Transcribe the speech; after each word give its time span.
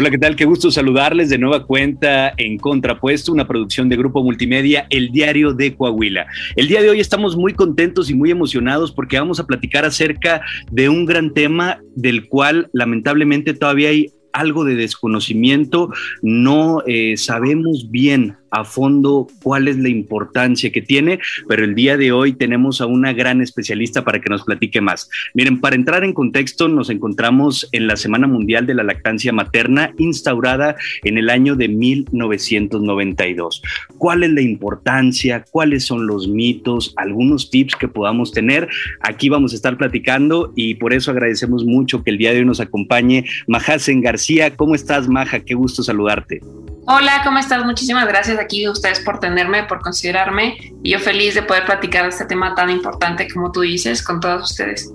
Hola, 0.00 0.12
¿qué 0.12 0.18
tal? 0.18 0.36
Qué 0.36 0.44
gusto 0.44 0.70
saludarles 0.70 1.28
de 1.28 1.38
nueva 1.38 1.66
cuenta 1.66 2.32
en 2.36 2.56
Contrapuesto, 2.58 3.32
una 3.32 3.48
producción 3.48 3.88
de 3.88 3.96
Grupo 3.96 4.22
Multimedia, 4.22 4.86
El 4.90 5.10
Diario 5.10 5.54
de 5.54 5.74
Coahuila. 5.74 6.28
El 6.54 6.68
día 6.68 6.82
de 6.82 6.90
hoy 6.90 7.00
estamos 7.00 7.36
muy 7.36 7.52
contentos 7.52 8.08
y 8.08 8.14
muy 8.14 8.30
emocionados 8.30 8.92
porque 8.92 9.18
vamos 9.18 9.40
a 9.40 9.46
platicar 9.48 9.84
acerca 9.84 10.40
de 10.70 10.88
un 10.88 11.04
gran 11.04 11.34
tema 11.34 11.80
del 11.96 12.28
cual 12.28 12.70
lamentablemente 12.72 13.54
todavía 13.54 13.88
hay 13.88 14.12
algo 14.32 14.64
de 14.64 14.76
desconocimiento, 14.76 15.90
no 16.22 16.84
eh, 16.86 17.16
sabemos 17.16 17.88
bien 17.90 18.36
a 18.50 18.64
fondo 18.64 19.28
cuál 19.42 19.68
es 19.68 19.78
la 19.78 19.88
importancia 19.88 20.70
que 20.70 20.82
tiene, 20.82 21.18
pero 21.48 21.64
el 21.64 21.74
día 21.74 21.96
de 21.96 22.12
hoy 22.12 22.32
tenemos 22.32 22.80
a 22.80 22.86
una 22.86 23.12
gran 23.12 23.40
especialista 23.40 24.04
para 24.04 24.20
que 24.20 24.30
nos 24.30 24.44
platique 24.44 24.80
más. 24.80 25.10
Miren, 25.34 25.60
para 25.60 25.76
entrar 25.76 26.04
en 26.04 26.12
contexto, 26.12 26.68
nos 26.68 26.90
encontramos 26.90 27.68
en 27.72 27.86
la 27.86 27.96
Semana 27.96 28.26
Mundial 28.26 28.66
de 28.66 28.74
la 28.74 28.82
Lactancia 28.82 29.32
Materna 29.32 29.92
instaurada 29.98 30.76
en 31.04 31.18
el 31.18 31.30
año 31.30 31.56
de 31.56 31.68
1992. 31.68 33.62
¿Cuál 33.98 34.24
es 34.24 34.30
la 34.30 34.42
importancia? 34.42 35.44
¿Cuáles 35.50 35.84
son 35.84 36.06
los 36.06 36.28
mitos? 36.28 36.92
¿Algunos 36.96 37.50
tips 37.50 37.76
que 37.76 37.88
podamos 37.88 38.32
tener? 38.32 38.68
Aquí 39.00 39.28
vamos 39.28 39.52
a 39.52 39.56
estar 39.56 39.76
platicando 39.76 40.52
y 40.56 40.74
por 40.74 40.92
eso 40.92 41.10
agradecemos 41.10 41.64
mucho 41.64 42.02
que 42.02 42.10
el 42.10 42.18
día 42.18 42.32
de 42.32 42.40
hoy 42.40 42.46
nos 42.46 42.60
acompañe 42.60 43.24
Majasen 43.46 44.00
García. 44.00 44.56
¿Cómo 44.56 44.74
estás, 44.74 45.08
Maja? 45.08 45.40
Qué 45.40 45.54
gusto 45.54 45.82
saludarte. 45.82 46.40
Hola, 46.86 47.20
¿cómo 47.22 47.38
estás? 47.38 47.64
Muchísimas 47.66 48.08
gracias 48.08 48.37
aquí 48.38 48.68
ustedes 48.68 49.00
por 49.00 49.20
tenerme, 49.20 49.64
por 49.64 49.80
considerarme 49.80 50.56
y 50.82 50.90
yo 50.90 50.98
feliz 50.98 51.34
de 51.34 51.42
poder 51.42 51.64
platicar 51.64 52.06
este 52.08 52.24
tema 52.24 52.54
tan 52.54 52.70
importante 52.70 53.28
como 53.32 53.52
tú 53.52 53.62
dices 53.62 54.02
con 54.02 54.20
todos 54.20 54.50
ustedes. 54.50 54.92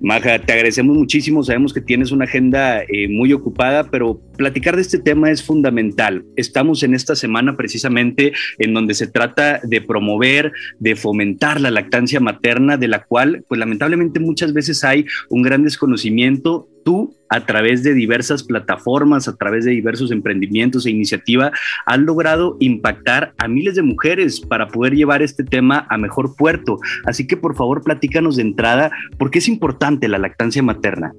Maja, 0.00 0.38
te 0.38 0.52
agradecemos 0.52 0.96
muchísimo. 0.96 1.42
Sabemos 1.42 1.72
que 1.72 1.80
tienes 1.80 2.12
una 2.12 2.24
agenda 2.24 2.82
eh, 2.82 3.08
muy 3.08 3.32
ocupada, 3.32 3.84
pero 3.90 4.20
platicar 4.36 4.76
de 4.76 4.82
este 4.82 4.98
tema 4.98 5.30
es 5.30 5.42
fundamental. 5.42 6.24
Estamos 6.36 6.82
en 6.82 6.94
esta 6.94 7.16
semana 7.16 7.56
precisamente 7.56 8.32
en 8.58 8.74
donde 8.74 8.94
se 8.94 9.06
trata 9.06 9.60
de 9.62 9.80
promover, 9.80 10.52
de 10.78 10.96
fomentar 10.96 11.60
la 11.60 11.70
lactancia 11.70 12.20
materna, 12.20 12.76
de 12.76 12.88
la 12.88 13.04
cual, 13.04 13.44
pues 13.48 13.58
lamentablemente 13.58 14.20
muchas 14.20 14.52
veces 14.52 14.84
hay 14.84 15.06
un 15.28 15.42
gran 15.42 15.64
desconocimiento 15.64 16.68
tú 16.84 17.16
a 17.34 17.44
través 17.44 17.82
de 17.82 17.94
diversas 17.94 18.44
plataformas, 18.44 19.26
a 19.26 19.34
través 19.34 19.64
de 19.64 19.72
diversos 19.72 20.12
emprendimientos 20.12 20.86
e 20.86 20.90
iniciativas, 20.90 21.50
has 21.84 21.98
logrado 21.98 22.56
impactar 22.60 23.34
a 23.38 23.48
miles 23.48 23.74
de 23.74 23.82
mujeres 23.82 24.40
para 24.40 24.68
poder 24.68 24.94
llevar 24.94 25.20
este 25.20 25.42
tema 25.42 25.84
a 25.90 25.98
mejor 25.98 26.36
puerto. 26.36 26.78
Así 27.06 27.26
que 27.26 27.36
por 27.36 27.56
favor 27.56 27.82
platícanos 27.82 28.36
de 28.36 28.42
entrada, 28.42 28.92
¿por 29.18 29.32
qué 29.32 29.40
es 29.40 29.48
importante 29.48 30.06
la 30.06 30.18
lactancia 30.18 30.62
materna? 30.62 31.12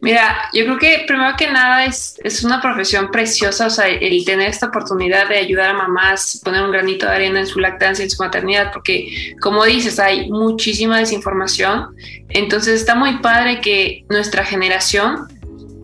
Mira, 0.00 0.48
yo 0.52 0.64
creo 0.64 0.78
que 0.78 1.04
primero 1.06 1.34
que 1.36 1.50
nada 1.50 1.84
es, 1.84 2.20
es, 2.22 2.44
una 2.44 2.60
profesión 2.60 3.10
preciosa, 3.10 3.66
o 3.66 3.70
sea, 3.70 3.86
el 3.88 4.24
tener 4.24 4.48
esta 4.48 4.66
oportunidad 4.66 5.28
de 5.28 5.38
ayudar 5.38 5.70
a 5.70 5.74
mamás, 5.74 6.40
poner 6.44 6.62
un 6.62 6.70
granito 6.70 7.06
de 7.06 7.12
arena 7.12 7.40
en 7.40 7.46
su 7.46 7.58
lactancia, 7.58 8.04
en 8.04 8.10
su 8.10 8.22
maternidad, 8.22 8.70
porque 8.72 9.34
como 9.40 9.64
dices, 9.64 9.98
hay 9.98 10.30
muchísima 10.30 10.98
desinformación, 10.98 11.96
entonces 12.28 12.80
está 12.80 12.94
muy 12.94 13.18
padre 13.18 13.60
que 13.60 14.04
nuestra 14.08 14.44
generación 14.44 15.26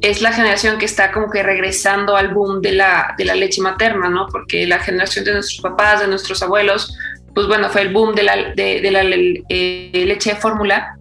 es 0.00 0.20
la 0.20 0.32
generación 0.32 0.78
que 0.78 0.84
está 0.84 1.12
como 1.12 1.30
que 1.30 1.42
regresando 1.42 2.16
al 2.16 2.28
boom 2.34 2.60
de 2.60 2.72
la, 2.72 3.14
de 3.16 3.24
la 3.24 3.34
leche 3.34 3.62
materna, 3.62 4.10
¿no? 4.10 4.26
Porque 4.30 4.66
la 4.66 4.78
generación 4.78 5.24
de 5.24 5.32
nuestros 5.32 5.60
papás, 5.62 6.00
de 6.00 6.08
nuestros 6.08 6.42
abuelos, 6.42 6.94
pues 7.34 7.46
bueno, 7.46 7.70
fue 7.70 7.82
el 7.82 7.92
boom 7.92 8.14
de 8.14 8.22
la, 8.22 8.36
de 8.54 8.90
la 8.90 9.02
eh, 9.02 10.04
leche 10.06 10.34
de 10.34 10.36
fórmula 10.36 10.98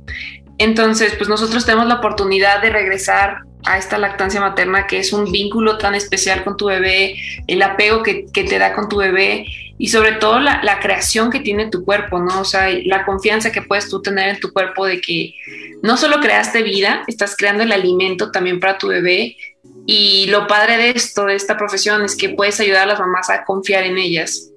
entonces, 0.58 1.14
pues 1.18 1.30
nosotros 1.30 1.66
tenemos 1.66 1.88
la 1.88 1.96
oportunidad 1.96 2.62
de 2.62 2.70
regresar 2.70 3.40
a 3.66 3.78
esta 3.78 3.98
lactancia 3.98 4.42
materna, 4.42 4.88
que 4.88 5.00
es 5.00 5.14
un 5.14 5.32
vínculo 5.32 5.78
tan 5.78 5.96
especial 5.96 6.44
con 6.44 6.58
tu 6.58 6.66
bebé, 6.66 7.16
el 7.48 7.62
apego 7.62 8.04
que, 8.04 8.26
te 8.34 8.60
da 8.60 8.74
con 8.74 8.90
tu 8.90 8.98
bebé 8.98 9.46
y 9.78 9.88
sobre 9.88 10.14
todo 10.14 10.40
la, 10.40 10.62
la, 10.64 10.80
creación 10.80 11.32
que 11.32 11.40
tiene 11.40 11.70
tu 11.70 11.84
cuerpo, 11.84 12.20
¿no? 12.20 12.42
O 12.42 12.46
sea, 12.46 12.70
la 12.86 13.06
confianza 13.06 13.52
que 13.52 13.62
puedes 13.62 13.90
tú 13.90 14.02
tener 14.02 14.30
en 14.30 14.40
tu 14.40 14.52
cuerpo 14.52 14.86
de 14.86 15.02
que 15.02 15.34
no 15.82 15.98
solo 15.98 16.20
creaste 16.20 16.62
vida, 16.62 17.04
estás 17.08 17.36
creando 17.36 17.64
el 17.64 17.72
alimento 17.72 18.32
también 18.32 18.60
para 18.60 18.78
tu 18.78 18.88
bebé. 18.88 19.38
Y 19.86 20.28
lo 20.28 20.48
padre 20.48 20.78
de 20.78 20.90
esto, 20.92 21.26
de 21.26 21.36
esta 21.36 21.58
profesión, 21.58 22.04
es 22.04 22.16
que 22.16 22.30
puedes 22.30 22.60
ayudar 22.60 22.84
a 22.84 22.88
las 22.88 23.00
mamás 23.00 23.30
a 23.30 23.44
confiar 23.44 23.84
en 23.84 23.98
ellas. 23.98 24.53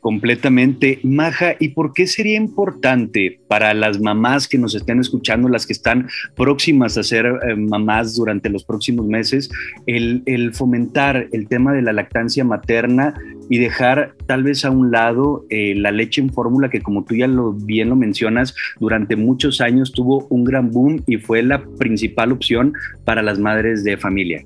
Completamente. 0.00 0.98
Maja, 1.02 1.56
¿y 1.58 1.68
por 1.68 1.92
qué 1.92 2.06
sería 2.06 2.36
importante 2.36 3.40
para 3.48 3.74
las 3.74 4.00
mamás 4.00 4.48
que 4.48 4.56
nos 4.56 4.74
estén 4.74 4.98
escuchando, 4.98 5.48
las 5.48 5.66
que 5.66 5.74
están 5.74 6.08
próximas 6.34 6.96
a 6.96 7.02
ser 7.02 7.26
eh, 7.26 7.54
mamás 7.54 8.16
durante 8.16 8.48
los 8.48 8.64
próximos 8.64 9.06
meses, 9.06 9.50
el, 9.86 10.22
fomentar 10.54 11.28
el 11.32 11.48
tema 11.48 11.74
de 11.74 11.82
la 11.82 11.92
lactancia 11.92 12.44
materna 12.44 13.14
y 13.50 13.58
dejar 13.58 14.14
tal 14.26 14.42
vez 14.42 14.64
a 14.64 14.70
un 14.70 14.90
lado 14.90 15.44
eh, 15.50 15.74
la 15.76 15.90
leche 15.90 16.22
en 16.22 16.32
fórmula 16.32 16.70
que 16.70 16.80
como 16.80 17.04
tú 17.04 17.14
ya 17.16 17.26
lo 17.26 17.52
bien 17.52 17.90
lo 17.90 17.96
mencionas, 17.96 18.54
durante 18.78 19.16
muchos 19.16 19.60
años 19.60 19.92
tuvo 19.92 20.26
un 20.30 20.44
gran 20.44 20.70
boom 20.70 21.02
y 21.06 21.18
fue 21.18 21.42
la 21.42 21.62
principal 21.78 22.32
opción 22.32 22.72
para 23.04 23.22
las 23.22 23.38
madres 23.38 23.84
de 23.84 23.98
familia? 23.98 24.44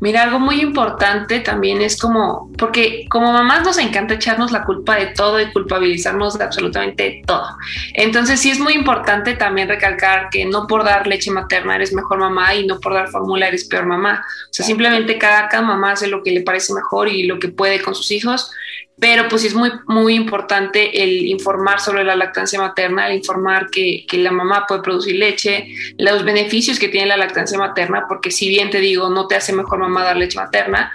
Mira, 0.00 0.22
algo 0.22 0.38
muy 0.38 0.60
importante 0.60 1.40
también 1.40 1.82
es 1.82 1.98
como, 1.98 2.50
porque 2.56 3.06
como 3.08 3.32
mamás 3.32 3.64
nos 3.64 3.78
encanta 3.78 4.14
echarnos 4.14 4.52
la 4.52 4.64
culpa 4.64 4.96
de 4.96 5.06
todo 5.06 5.40
y 5.40 5.50
culpabilizarnos 5.50 6.38
de 6.38 6.44
absolutamente 6.44 7.22
todo. 7.26 7.56
Entonces 7.94 8.40
sí 8.40 8.50
es 8.50 8.60
muy 8.60 8.74
importante 8.74 9.34
también 9.34 9.68
recalcar 9.68 10.28
que 10.30 10.44
no 10.44 10.66
por 10.66 10.84
dar 10.84 11.06
leche 11.06 11.30
materna 11.30 11.76
eres 11.76 11.92
mejor 11.92 12.18
mamá 12.18 12.54
y 12.54 12.66
no 12.66 12.78
por 12.78 12.94
dar 12.94 13.08
fórmula 13.08 13.48
eres 13.48 13.64
peor 13.64 13.86
mamá. 13.86 14.24
O 14.50 14.52
sea, 14.52 14.64
simplemente 14.64 15.18
cada, 15.18 15.48
cada 15.48 15.62
mamá 15.62 15.92
hace 15.92 16.06
lo 16.06 16.22
que 16.22 16.30
le 16.30 16.42
parece 16.42 16.72
mejor 16.72 17.08
y 17.08 17.24
lo 17.24 17.38
que 17.38 17.48
puede 17.48 17.82
con 17.82 17.94
sus 17.94 18.10
hijos 18.12 18.52
pero 19.00 19.28
pues 19.28 19.44
es 19.44 19.54
muy, 19.54 19.70
muy 19.86 20.14
importante 20.14 21.02
el 21.02 21.26
informar 21.26 21.80
sobre 21.80 22.04
la 22.04 22.16
lactancia 22.16 22.58
materna, 22.58 23.08
el 23.08 23.16
informar 23.16 23.70
que, 23.70 24.04
que, 24.08 24.18
la 24.18 24.32
mamá 24.32 24.64
puede 24.66 24.82
producir 24.82 25.16
leche, 25.16 25.68
los 25.98 26.24
beneficios 26.24 26.78
que 26.78 26.88
tiene 26.88 27.06
la 27.06 27.16
lactancia 27.16 27.58
materna, 27.58 28.06
porque 28.08 28.30
si 28.30 28.48
bien 28.48 28.70
te 28.70 28.80
digo, 28.80 29.08
no 29.08 29.26
te 29.26 29.36
hace 29.36 29.52
mejor 29.52 29.78
mamá 29.78 30.02
dar 30.02 30.16
leche 30.16 30.38
materna, 30.38 30.92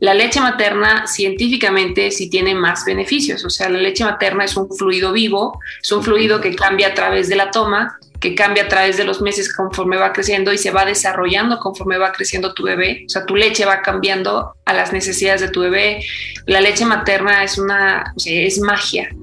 la 0.00 0.14
leche 0.14 0.40
materna 0.40 1.06
científicamente 1.06 2.10
sí 2.10 2.28
tiene 2.28 2.54
más 2.54 2.84
beneficios, 2.84 3.44
o 3.44 3.50
sea, 3.50 3.68
la 3.68 3.78
leche 3.78 4.04
materna 4.04 4.44
es 4.44 4.56
un 4.56 4.68
fluido 4.68 5.12
vivo, 5.12 5.60
es 5.80 5.92
un 5.92 6.02
fluido 6.02 6.40
que 6.40 6.54
cambia 6.56 6.88
a 6.88 6.94
través 6.94 7.28
de 7.28 7.36
la 7.36 7.50
toma 7.50 7.98
que 8.24 8.34
cambia 8.34 8.62
a 8.62 8.68
través 8.68 8.96
de 8.96 9.04
los 9.04 9.20
meses 9.20 9.54
conforme 9.54 9.98
va 9.98 10.14
creciendo 10.14 10.50
y 10.50 10.56
se 10.56 10.70
va 10.70 10.86
desarrollando 10.86 11.58
conforme 11.58 11.98
va 11.98 12.10
creciendo 12.10 12.54
tu 12.54 12.62
bebé. 12.62 13.02
O 13.04 13.08
sea, 13.10 13.26
tu 13.26 13.36
leche 13.36 13.66
va 13.66 13.82
cambiando 13.82 14.54
a 14.64 14.72
las 14.72 14.94
necesidades 14.94 15.42
de 15.42 15.48
tu 15.48 15.60
bebé. 15.60 16.02
La 16.46 16.62
leche 16.62 16.86
materna 16.86 17.44
es 17.44 17.58
una, 17.58 18.14
o 18.16 18.18
sea, 18.18 18.40
es 18.40 18.58
magia. 18.60 19.14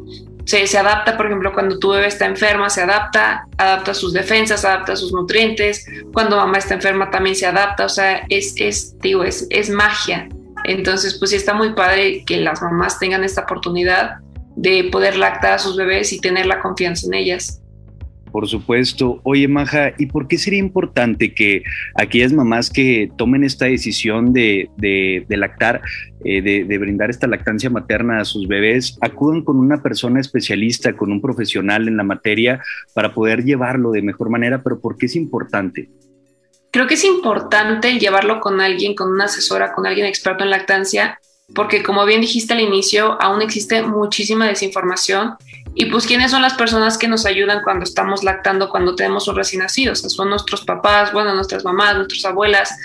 Se, 0.46 0.68
se, 0.68 0.78
adapta, 0.78 1.18
por 1.18 1.26
ejemplo, 1.26 1.52
cuando 1.52 1.80
tu 1.80 1.90
bebé 1.90 2.06
está 2.06 2.28
enferma, 2.28 2.70
se 2.70 2.84
adapta, 2.84 3.48
adapta 3.58 3.96
sus 3.96 4.14
defensas, 4.14 4.66
adapta 4.66 4.96
sus 4.96 5.12
nutrientes. 5.12 5.84
Cuando 6.14 6.38
mamá 6.38 6.60
está 6.60 6.76
enferma 6.76 7.10
también 7.10 7.36
se 7.36 7.48
adapta. 7.48 7.86
O 7.86 7.90
sea, 7.90 8.24
es, 8.30 8.54
es 8.58 9.00
digo, 9.00 9.24
es, 9.24 9.48
es 9.50 9.72
magia. 9.72 10.30
Entonces, 10.66 11.18
pues 11.18 11.32
sí 11.32 11.38
está 11.38 11.56
muy 11.56 11.74
padre 11.74 12.24
que 12.24 12.38
las 12.38 12.62
mamás 12.62 13.00
tengan 13.00 13.24
esta 13.24 13.42
oportunidad 13.42 14.18
de 14.56 14.84
poder 14.92 15.16
lactar 15.18 15.54
a 15.54 15.60
sus 15.60 15.76
bebés 15.76 16.14
y 16.14 16.20
tener 16.20 16.46
la 16.46 16.60
confianza 16.60 17.08
en 17.08 17.16
ellas. 17.16 17.61
Por 18.32 18.48
supuesto. 18.48 19.20
Oye, 19.24 19.48
Maja, 19.48 19.94
¿y 19.98 20.06
por 20.06 20.28
qué 20.28 20.38
sería 20.38 20.60
importante 20.60 21.34
que 21.34 21.64
aquellas 21.96 22.32
mamás 22.32 22.70
que 22.70 23.12
tomen 23.18 23.44
esta 23.44 23.66
decisión 23.66 24.32
de, 24.32 24.70
lactar, 25.28 25.82
eh, 26.24 26.42
de, 26.42 26.78
brindar 26.78 27.10
esta 27.10 27.28
lactancia 27.28 27.70
materna 27.70 28.22
a 28.22 28.26
sus 28.26 28.48
bebés, 28.48 28.98
acudan 29.02 29.44
con 29.44 29.58
una 29.58 29.84
persona 29.84 30.20
especialista, 30.20 30.94
con 30.94 31.12
un 31.12 31.22
profesional 31.22 31.88
en 31.88 31.98
la 31.98 32.04
materia 32.04 32.62
para 32.94 33.14
poder 33.14 33.44
llevarlo 33.44 33.92
de 33.92 34.02
mejor 34.02 34.30
manera? 34.30 34.64
Pero 34.64 34.80
¿por 34.80 34.98
qué 34.98 35.08
es 35.08 35.16
importante? 35.16 35.90
Creo 36.72 36.88
que 36.88 36.94
es 36.94 37.04
importante 37.04 38.00
llevarlo 38.00 38.40
con 38.40 38.62
alguien, 38.62 38.96
con 38.96 39.12
una 39.12 39.26
asesora, 39.26 39.74
con 39.74 39.86
alguien 39.86 40.06
experto 40.06 40.46
en 40.46 40.52
lactancia, 40.52 41.20
porque 41.54 41.84
como 41.84 42.06
bien 42.06 42.22
dijiste 42.22 42.54
al 42.54 42.62
inicio, 42.62 43.22
aún 43.22 43.42
existe 43.42 43.84
muchísima 43.84 44.48
desinformación 44.48 45.36
y 45.74 45.86
pues, 45.86 46.06
¿quiénes 46.06 46.32
son 46.32 46.42
las 46.42 46.54
personas 46.56 46.98
que 46.98 47.08
nos 47.08 47.26
ayudan 47.26 47.64
cuando 47.64 47.86
estamos 47.86 48.24
lactando, 48.24 48.70
cuando 48.70 48.96
tenemos 48.96 49.28
un 49.28 49.36
recién 49.36 49.62
nacido? 49.62 49.94
O 49.94 49.96
sea, 49.96 50.10
son 50.10 50.30
nuestros 50.30 50.66
papás, 50.66 51.14
bueno, 51.14 51.34
nuestras 51.34 51.64
mamás, 51.64 51.96
nuestras 51.96 52.26
abuelas. 52.26 52.76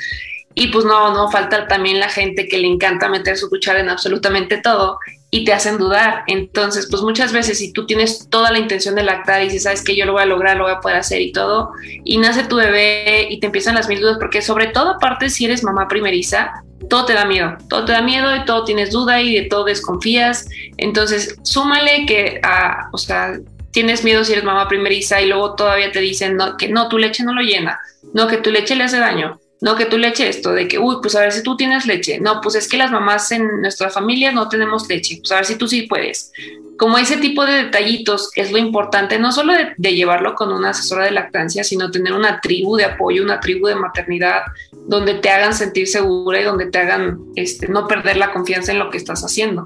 Y 0.54 0.68
pues 0.68 0.84
no, 0.84 1.12
no 1.12 1.30
falta 1.30 1.66
también 1.66 1.98
la 1.98 2.08
gente 2.08 2.48
que 2.48 2.58
le 2.58 2.68
encanta 2.68 3.08
meter 3.08 3.36
su 3.36 3.48
cuchara 3.48 3.80
en 3.80 3.90
absolutamente 3.90 4.58
todo 4.58 4.98
y 5.30 5.44
te 5.44 5.52
hacen 5.52 5.78
dudar. 5.78 6.24
Entonces, 6.26 6.86
pues 6.90 7.02
muchas 7.02 7.32
veces 7.32 7.58
si 7.58 7.72
tú 7.72 7.86
tienes 7.86 8.28
toda 8.30 8.50
la 8.50 8.58
intención 8.58 8.94
de 8.94 9.02
lactar 9.02 9.42
y 9.42 9.46
dices, 9.46 9.64
sabes 9.64 9.82
que 9.82 9.96
yo 9.96 10.06
lo 10.06 10.12
voy 10.12 10.22
a 10.22 10.26
lograr, 10.26 10.56
lo 10.56 10.64
voy 10.64 10.72
a 10.72 10.80
poder 10.80 10.98
hacer 10.98 11.20
y 11.20 11.32
todo, 11.32 11.72
y 12.04 12.18
nace 12.18 12.44
tu 12.44 12.56
bebé 12.56 13.26
y 13.30 13.40
te 13.40 13.46
empiezan 13.46 13.74
las 13.74 13.88
mil 13.88 14.00
dudas, 14.00 14.18
porque 14.18 14.42
sobre 14.42 14.68
todo 14.68 14.90
aparte 14.90 15.30
si 15.30 15.44
eres 15.44 15.62
mamá 15.62 15.88
primeriza, 15.88 16.62
todo 16.88 17.04
te 17.06 17.14
da 17.14 17.24
miedo, 17.24 17.56
todo 17.68 17.84
te 17.84 17.92
da 17.92 18.02
miedo 18.02 18.34
y 18.36 18.44
todo 18.44 18.64
tienes 18.64 18.90
duda 18.90 19.20
y 19.20 19.34
de 19.34 19.42
todo 19.48 19.64
desconfías. 19.64 20.48
Entonces, 20.76 21.36
súmale 21.42 22.06
que, 22.06 22.40
ah, 22.42 22.88
o 22.92 22.98
sea, 22.98 23.38
tienes 23.72 24.04
miedo 24.04 24.24
si 24.24 24.32
eres 24.32 24.44
mamá 24.44 24.68
primeriza 24.68 25.20
y 25.20 25.26
luego 25.26 25.54
todavía 25.54 25.92
te 25.92 26.00
dicen 26.00 26.38
que 26.58 26.68
no, 26.68 26.88
tu 26.88 26.98
leche 26.98 27.24
no 27.24 27.34
lo 27.34 27.42
llena, 27.42 27.80
no, 28.14 28.26
que 28.26 28.38
tu 28.38 28.50
leche 28.50 28.74
le 28.74 28.84
hace 28.84 28.98
daño, 28.98 29.38
no, 29.60 29.74
que 29.74 29.86
tu 29.86 29.96
leche 29.96 30.28
esto, 30.28 30.52
de 30.52 30.68
que, 30.68 30.78
uy, 30.78 30.96
pues 31.00 31.16
a 31.16 31.20
ver 31.20 31.32
si 31.32 31.42
tú 31.42 31.56
tienes 31.56 31.86
leche. 31.86 32.20
No, 32.20 32.40
pues 32.42 32.56
es 32.56 32.68
que 32.68 32.76
las 32.76 32.90
mamás 32.90 33.32
en 33.32 33.62
nuestra 33.62 33.88
familia 33.88 34.30
no 34.30 34.48
tenemos 34.48 34.86
leche. 34.88 35.18
Pues 35.20 35.32
a 35.32 35.36
ver 35.36 35.46
si 35.46 35.56
tú 35.56 35.66
sí 35.66 35.82
puedes. 35.82 36.30
Como 36.76 36.98
ese 36.98 37.16
tipo 37.16 37.46
de 37.46 37.64
detallitos 37.64 38.30
es 38.36 38.52
lo 38.52 38.58
importante, 38.58 39.18
no 39.18 39.32
solo 39.32 39.54
de, 39.54 39.94
llevarlo 39.94 40.34
con 40.34 40.52
una 40.52 40.70
asesora 40.70 41.06
de 41.06 41.10
lactancia, 41.12 41.64
sino 41.64 41.90
tener 41.90 42.12
una 42.12 42.40
tribu 42.40 42.76
de 42.76 42.84
apoyo, 42.84 43.22
una 43.22 43.40
tribu 43.40 43.66
de 43.66 43.76
maternidad, 43.76 44.42
donde 44.86 45.14
te 45.14 45.30
hagan 45.30 45.54
sentir 45.54 45.88
segura 45.88 46.38
y 46.38 46.44
donde 46.44 46.66
te 46.66 46.78
hagan 46.78 47.18
este, 47.34 47.68
no 47.68 47.88
perder 47.88 48.18
la 48.18 48.32
confianza 48.34 48.72
en 48.72 48.78
lo 48.78 48.90
que 48.90 48.98
estás 48.98 49.22
haciendo. 49.24 49.64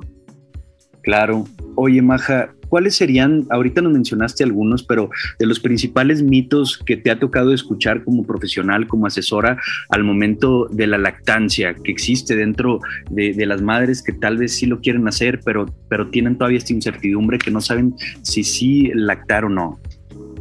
Claro. 1.03 1.47
Oye, 1.75 2.01
Maja, 2.01 2.53
¿cuáles 2.71 2.97
serían, 2.97 3.47
ahorita 3.51 3.83
nos 3.83 3.93
mencionaste 3.93 4.45
algunos, 4.45 4.83
pero 4.83 5.11
de 5.39 5.45
los 5.45 5.61
principales 5.61 6.23
mitos 6.23 6.79
que 6.79 6.97
te 6.97 7.11
ha 7.11 7.19
tocado 7.19 7.53
escuchar 7.53 8.05
como 8.05 8.25
profesional, 8.25 8.87
como 8.87 9.07
asesora, 9.07 9.59
al 9.91 10.05
momento 10.05 10.69
de 10.71 10.87
la 10.87 10.97
lactancia 10.97 11.75
que 11.75 11.93
existe 11.93 12.37
dentro 12.37 12.81
de, 13.11 13.35
las 13.51 13.61
madres 13.61 14.03
que 14.03 14.13
tal 14.13 14.39
vez 14.39 14.55
sí 14.55 14.67
lo 14.67 14.81
quieren 14.81 15.09
hacer, 15.09 15.41
pero, 15.45 15.67
pero 15.89 16.09
tienen 16.09 16.39
todavía 16.39 16.59
esta 16.59 16.73
incertidumbre 16.73 17.39
que 17.39 17.51
no 17.51 17.61
saben 17.61 17.95
si 18.23 18.45
sí 18.45 18.93
lactar 18.95 19.45
o 19.45 19.49
no? 19.49 19.81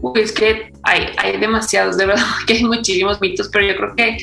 Pues 0.02 0.32
que 0.32 0.72
hay, 0.84 1.08
hay 1.18 1.38
demasiados, 1.38 1.98
de 1.98 2.06
verdad 2.06 2.24
que 2.48 2.54
hay 2.54 2.64
muchísimos 2.64 3.20
mitos, 3.20 3.50
pero 3.50 3.68
yo 3.68 3.76
creo 3.76 3.96
que 3.96 4.18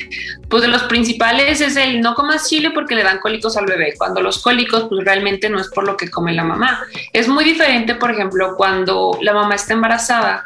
pues 0.49 0.63
de 0.63 0.69
los 0.69 0.83
principales 0.83 1.61
es 1.61 1.75
el 1.75 2.01
no 2.01 2.15
comas 2.15 2.49
chile 2.49 2.71
porque 2.73 2.95
le 2.95 3.03
dan 3.03 3.19
cólicos 3.19 3.57
al 3.57 3.65
bebé, 3.65 3.93
cuando 3.97 4.21
los 4.21 4.41
cólicos 4.41 4.85
pues 4.89 5.05
realmente 5.05 5.49
no 5.49 5.59
es 5.59 5.67
por 5.69 5.85
lo 5.85 5.97
que 5.97 6.09
come 6.09 6.33
la 6.33 6.43
mamá. 6.43 6.81
Es 7.13 7.27
muy 7.27 7.43
diferente, 7.43 7.95
por 7.95 8.11
ejemplo, 8.11 8.55
cuando 8.55 9.17
la 9.21 9.33
mamá 9.33 9.55
está 9.55 9.73
embarazada, 9.73 10.45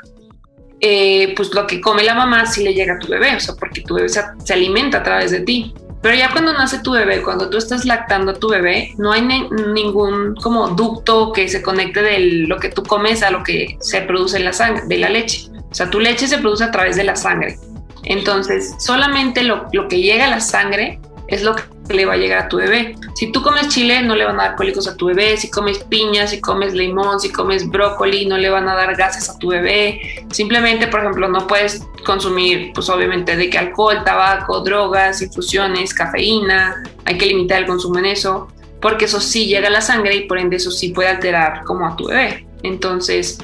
eh, 0.79 1.33
pues 1.35 1.53
lo 1.53 1.67
que 1.67 1.79
come 1.79 2.03
la 2.03 2.15
mamá 2.15 2.45
sí 2.45 2.63
le 2.63 2.73
llega 2.73 2.95
a 2.95 2.99
tu 2.99 3.07
bebé, 3.07 3.35
o 3.35 3.39
sea, 3.39 3.55
porque 3.55 3.81
tu 3.81 3.95
bebé 3.95 4.09
se 4.09 4.53
alimenta 4.53 4.97
a 4.97 5.03
través 5.03 5.31
de 5.31 5.41
ti. 5.41 5.73
Pero 6.01 6.15
ya 6.15 6.31
cuando 6.31 6.53
nace 6.53 6.79
tu 6.79 6.91
bebé, 6.91 7.21
cuando 7.21 7.49
tú 7.49 7.57
estás 7.57 7.85
lactando 7.85 8.31
a 8.31 8.33
tu 8.35 8.49
bebé, 8.49 8.93
no 8.97 9.11
hay 9.11 9.21
ningún 9.21 10.35
como 10.35 10.69
ducto 10.69 11.31
que 11.31 11.47
se 11.47 11.61
conecte 11.61 12.01
de 12.01 12.19
lo 12.47 12.57
que 12.57 12.69
tú 12.69 12.83
comes 12.83 13.21
a 13.21 13.29
lo 13.29 13.43
que 13.43 13.77
se 13.79 14.01
produce 14.01 14.37
en 14.37 14.45
la 14.45 14.53
sangre, 14.53 14.83
de 14.87 14.97
la 14.97 15.09
leche. 15.09 15.49
O 15.69 15.73
sea, 15.73 15.89
tu 15.89 15.99
leche 15.99 16.27
se 16.27 16.39
produce 16.39 16.63
a 16.63 16.71
través 16.71 16.95
de 16.95 17.03
la 17.03 17.15
sangre. 17.15 17.57
Entonces, 18.03 18.73
solamente 18.79 19.43
lo, 19.43 19.67
lo 19.73 19.87
que 19.87 20.01
llega 20.01 20.25
a 20.25 20.29
la 20.29 20.39
sangre 20.39 20.99
es 21.27 21.43
lo 21.43 21.55
que 21.55 21.63
le 21.93 22.05
va 22.05 22.13
a 22.13 22.17
llegar 22.17 22.45
a 22.45 22.49
tu 22.49 22.57
bebé. 22.57 22.95
Si 23.15 23.31
tú 23.31 23.41
comes 23.41 23.67
chile, 23.69 24.01
no 24.01 24.15
le 24.15 24.25
van 24.25 24.39
a 24.39 24.43
dar 24.43 24.55
cólicos 24.55 24.87
a 24.87 24.95
tu 24.95 25.07
bebé. 25.07 25.37
Si 25.37 25.49
comes 25.49 25.79
piña, 25.79 26.27
si 26.27 26.39
comes 26.41 26.73
limón, 26.73 27.19
si 27.19 27.31
comes 27.31 27.69
brócoli, 27.69 28.25
no 28.25 28.37
le 28.37 28.49
van 28.49 28.67
a 28.67 28.75
dar 28.75 28.95
gases 28.95 29.29
a 29.29 29.37
tu 29.37 29.49
bebé. 29.49 30.25
Simplemente, 30.31 30.87
por 30.87 31.01
ejemplo, 31.01 31.27
no 31.27 31.47
puedes 31.47 31.83
consumir, 32.05 32.71
pues 32.73 32.89
obviamente, 32.89 33.35
de 33.35 33.49
que 33.49 33.57
alcohol, 33.57 34.03
tabaco, 34.03 34.61
drogas, 34.61 35.21
infusiones, 35.21 35.93
cafeína. 35.93 36.83
Hay 37.05 37.17
que 37.17 37.25
limitar 37.27 37.59
el 37.59 37.67
consumo 37.67 37.99
en 37.99 38.05
eso, 38.05 38.47
porque 38.81 39.05
eso 39.05 39.19
sí 39.19 39.45
llega 39.45 39.67
a 39.67 39.71
la 39.71 39.81
sangre 39.81 40.15
y 40.15 40.27
por 40.27 40.37
ende 40.37 40.57
eso 40.57 40.71
sí 40.71 40.89
puede 40.89 41.09
alterar 41.09 41.63
como 41.63 41.87
a 41.87 41.95
tu 41.95 42.07
bebé. 42.07 42.45
Entonces, 42.63 43.39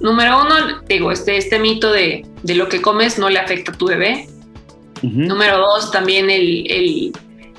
número 0.00 0.42
uno, 0.42 0.80
digo, 0.88 1.12
este, 1.12 1.36
este 1.36 1.58
mito 1.58 1.92
de, 1.92 2.26
de 2.42 2.54
lo 2.54 2.68
que 2.68 2.82
comes 2.82 3.18
no 3.18 3.28
le 3.30 3.38
afecta 3.38 3.72
a 3.72 3.74
tu 3.76 3.86
bebé. 3.86 4.28
Número 5.02 5.58
dos, 5.58 5.90
también 5.90 6.30
el, 6.30 6.70
el 6.70 7.12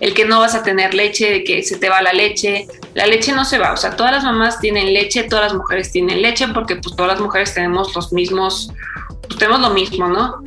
el 0.04 0.14
que 0.14 0.26
no 0.26 0.42
vas 0.42 0.54
a 0.54 0.64
tener 0.64 0.94
leche, 0.94 1.32
de 1.32 1.44
que 1.46 1.64
se 1.64 1.78
te 1.78 1.88
va 1.88 2.02
la 2.02 2.12
leche. 2.12 2.68
La 2.94 3.08
leche 3.08 3.32
no 3.32 3.46
se 3.46 3.58
va, 3.58 3.72
o 3.72 3.78
sea, 3.78 3.96
todas 3.96 4.12
las 4.12 4.26
mamás 4.26 4.60
tienen 4.60 4.94
leche, 4.94 5.24
todas 5.24 5.46
las 5.46 5.54
mujeres 5.54 5.94
tienen 5.94 6.22
leche, 6.22 6.46
porque 6.50 6.76
pues 6.76 6.94
todas 6.98 7.14
las 7.14 7.22
mujeres 7.22 7.54
tenemos 7.54 7.96
los 7.96 8.12
mismos, 8.12 8.70
pues 9.22 9.40
tenemos 9.40 9.62
lo 9.62 9.70
mismo, 9.70 10.10
¿no? 10.10 10.44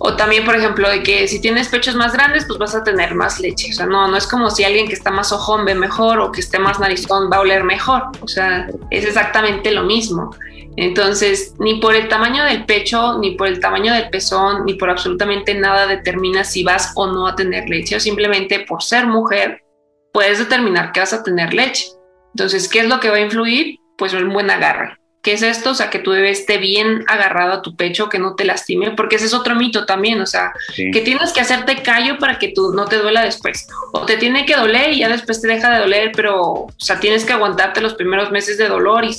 O 0.00 0.14
también, 0.14 0.44
por 0.44 0.54
ejemplo, 0.54 0.88
de 0.88 1.02
que 1.02 1.26
si 1.26 1.40
tienes 1.40 1.68
pechos 1.68 1.96
más 1.96 2.12
grandes, 2.12 2.44
pues 2.46 2.58
vas 2.58 2.74
a 2.74 2.84
tener 2.84 3.14
más 3.14 3.40
leche. 3.40 3.70
O 3.70 3.74
sea, 3.74 3.86
no, 3.86 4.06
no 4.08 4.16
es 4.16 4.26
como 4.26 4.50
si 4.50 4.64
alguien 4.64 4.86
que 4.86 4.94
está 4.94 5.10
más 5.10 5.32
ojón 5.32 5.64
ve 5.64 5.74
mejor 5.74 6.20
o 6.20 6.30
que 6.30 6.40
esté 6.40 6.58
más 6.58 6.78
narizón 6.78 7.28
va 7.32 7.38
a 7.38 7.40
oler 7.40 7.64
mejor. 7.64 8.04
O 8.20 8.28
sea, 8.28 8.68
es 8.90 9.04
exactamente 9.04 9.72
lo 9.72 9.82
mismo. 9.82 10.30
Entonces, 10.76 11.54
ni 11.58 11.80
por 11.80 11.96
el 11.96 12.06
tamaño 12.06 12.44
del 12.44 12.64
pecho, 12.64 13.18
ni 13.18 13.32
por 13.32 13.48
el 13.48 13.58
tamaño 13.58 13.92
del 13.92 14.10
pezón, 14.10 14.64
ni 14.64 14.74
por 14.74 14.90
absolutamente 14.90 15.52
nada 15.54 15.88
determina 15.88 16.44
si 16.44 16.62
vas 16.62 16.92
o 16.94 17.08
no 17.08 17.26
a 17.26 17.34
tener 17.34 17.68
leche, 17.68 17.96
o 17.96 18.00
simplemente 18.00 18.60
por 18.60 18.80
ser 18.80 19.08
mujer 19.08 19.64
puedes 20.12 20.38
determinar 20.38 20.92
que 20.92 21.00
vas 21.00 21.12
a 21.12 21.24
tener 21.24 21.52
leche. 21.52 21.86
Entonces, 22.32 22.68
¿qué 22.68 22.80
es 22.80 22.88
lo 22.88 23.00
que 23.00 23.10
va 23.10 23.16
a 23.16 23.20
influir? 23.20 23.76
Pues 23.96 24.12
un 24.14 24.32
buen 24.32 24.50
agarre. 24.50 24.96
¿Qué 25.28 25.34
es 25.34 25.42
esto? 25.42 25.72
O 25.72 25.74
sea, 25.74 25.90
que 25.90 25.98
tu 25.98 26.12
bebé 26.12 26.30
esté 26.30 26.56
bien 26.56 27.04
agarrado 27.06 27.52
a 27.52 27.60
tu 27.60 27.76
pecho, 27.76 28.08
que 28.08 28.18
no 28.18 28.34
te 28.34 28.46
lastime, 28.46 28.92
porque 28.92 29.16
ese 29.16 29.26
es 29.26 29.34
otro 29.34 29.54
mito 29.56 29.84
también, 29.84 30.22
o 30.22 30.24
sea, 30.24 30.54
que 30.74 31.02
tienes 31.02 31.34
que 31.34 31.42
hacerte 31.42 31.82
callo 31.82 32.16
para 32.16 32.38
que 32.38 32.48
tú 32.48 32.72
no 32.72 32.86
te 32.86 32.96
duela 32.96 33.22
después. 33.22 33.68
O 33.92 34.06
te 34.06 34.16
tiene 34.16 34.46
que 34.46 34.56
doler 34.56 34.94
y 34.94 35.00
ya 35.00 35.10
después 35.10 35.42
te 35.42 35.48
deja 35.48 35.68
de 35.68 35.80
doler, 35.80 36.12
pero, 36.16 36.40
o 36.40 36.72
sea, 36.78 36.98
tienes 36.98 37.26
que 37.26 37.34
aguantarte 37.34 37.82
los 37.82 37.92
primeros 37.92 38.30
meses 38.30 38.56
de 38.56 38.68
dolor 38.68 39.04
y 39.04 39.14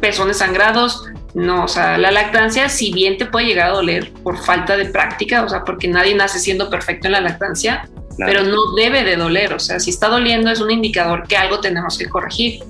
pezones 0.00 0.38
sangrados. 0.38 1.04
No, 1.34 1.64
o 1.64 1.68
sea, 1.68 1.98
la 1.98 2.10
lactancia, 2.12 2.70
si 2.70 2.90
bien 2.90 3.18
te 3.18 3.26
puede 3.26 3.44
llegar 3.44 3.72
a 3.72 3.74
doler 3.74 4.10
por 4.22 4.38
falta 4.42 4.78
de 4.78 4.86
práctica, 4.86 5.44
o 5.44 5.50
sea, 5.50 5.64
porque 5.64 5.86
nadie 5.86 6.14
nace 6.14 6.38
siendo 6.38 6.70
perfecto 6.70 7.08
en 7.08 7.12
la 7.12 7.20
lactancia, 7.20 7.90
pero 8.16 8.42
no 8.42 8.72
debe 8.74 9.04
de 9.04 9.16
doler. 9.16 9.52
O 9.52 9.58
sea, 9.58 9.78
si 9.80 9.90
está 9.90 10.08
doliendo 10.08 10.50
es 10.50 10.62
un 10.62 10.70
indicador 10.70 11.28
que 11.28 11.36
algo 11.36 11.60
tenemos 11.60 11.98
que 11.98 12.08
corregir. 12.08 12.62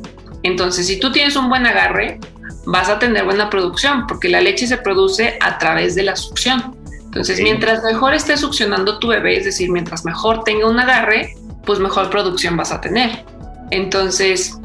Entonces, 0.42 0.88
si 0.88 0.98
tú 0.98 1.12
tienes 1.12 1.36
un 1.36 1.48
buen 1.48 1.64
agarre, 1.64 2.18
vas 2.66 2.88
a 2.88 2.98
tener 2.98 3.24
buena 3.24 3.50
producción, 3.50 4.06
porque 4.06 4.28
la 4.28 4.40
leche 4.40 4.66
se 4.66 4.78
produce 4.78 5.36
a 5.40 5.58
través 5.58 5.94
de 5.94 6.02
la 6.04 6.16
succión. 6.16 6.76
Entonces, 7.04 7.40
mientras 7.42 7.82
mejor 7.82 8.14
esté 8.14 8.36
succionando 8.36 8.98
tu 8.98 9.08
bebé, 9.08 9.36
es 9.36 9.44
decir, 9.44 9.70
mientras 9.70 10.04
mejor 10.04 10.44
tenga 10.44 10.66
un 10.66 10.78
agarre, 10.78 11.34
pues 11.66 11.78
mejor 11.78 12.08
producción 12.10 12.56
vas 12.56 12.72
a 12.72 12.80
tener. 12.80 13.24
Entonces, 13.70 14.58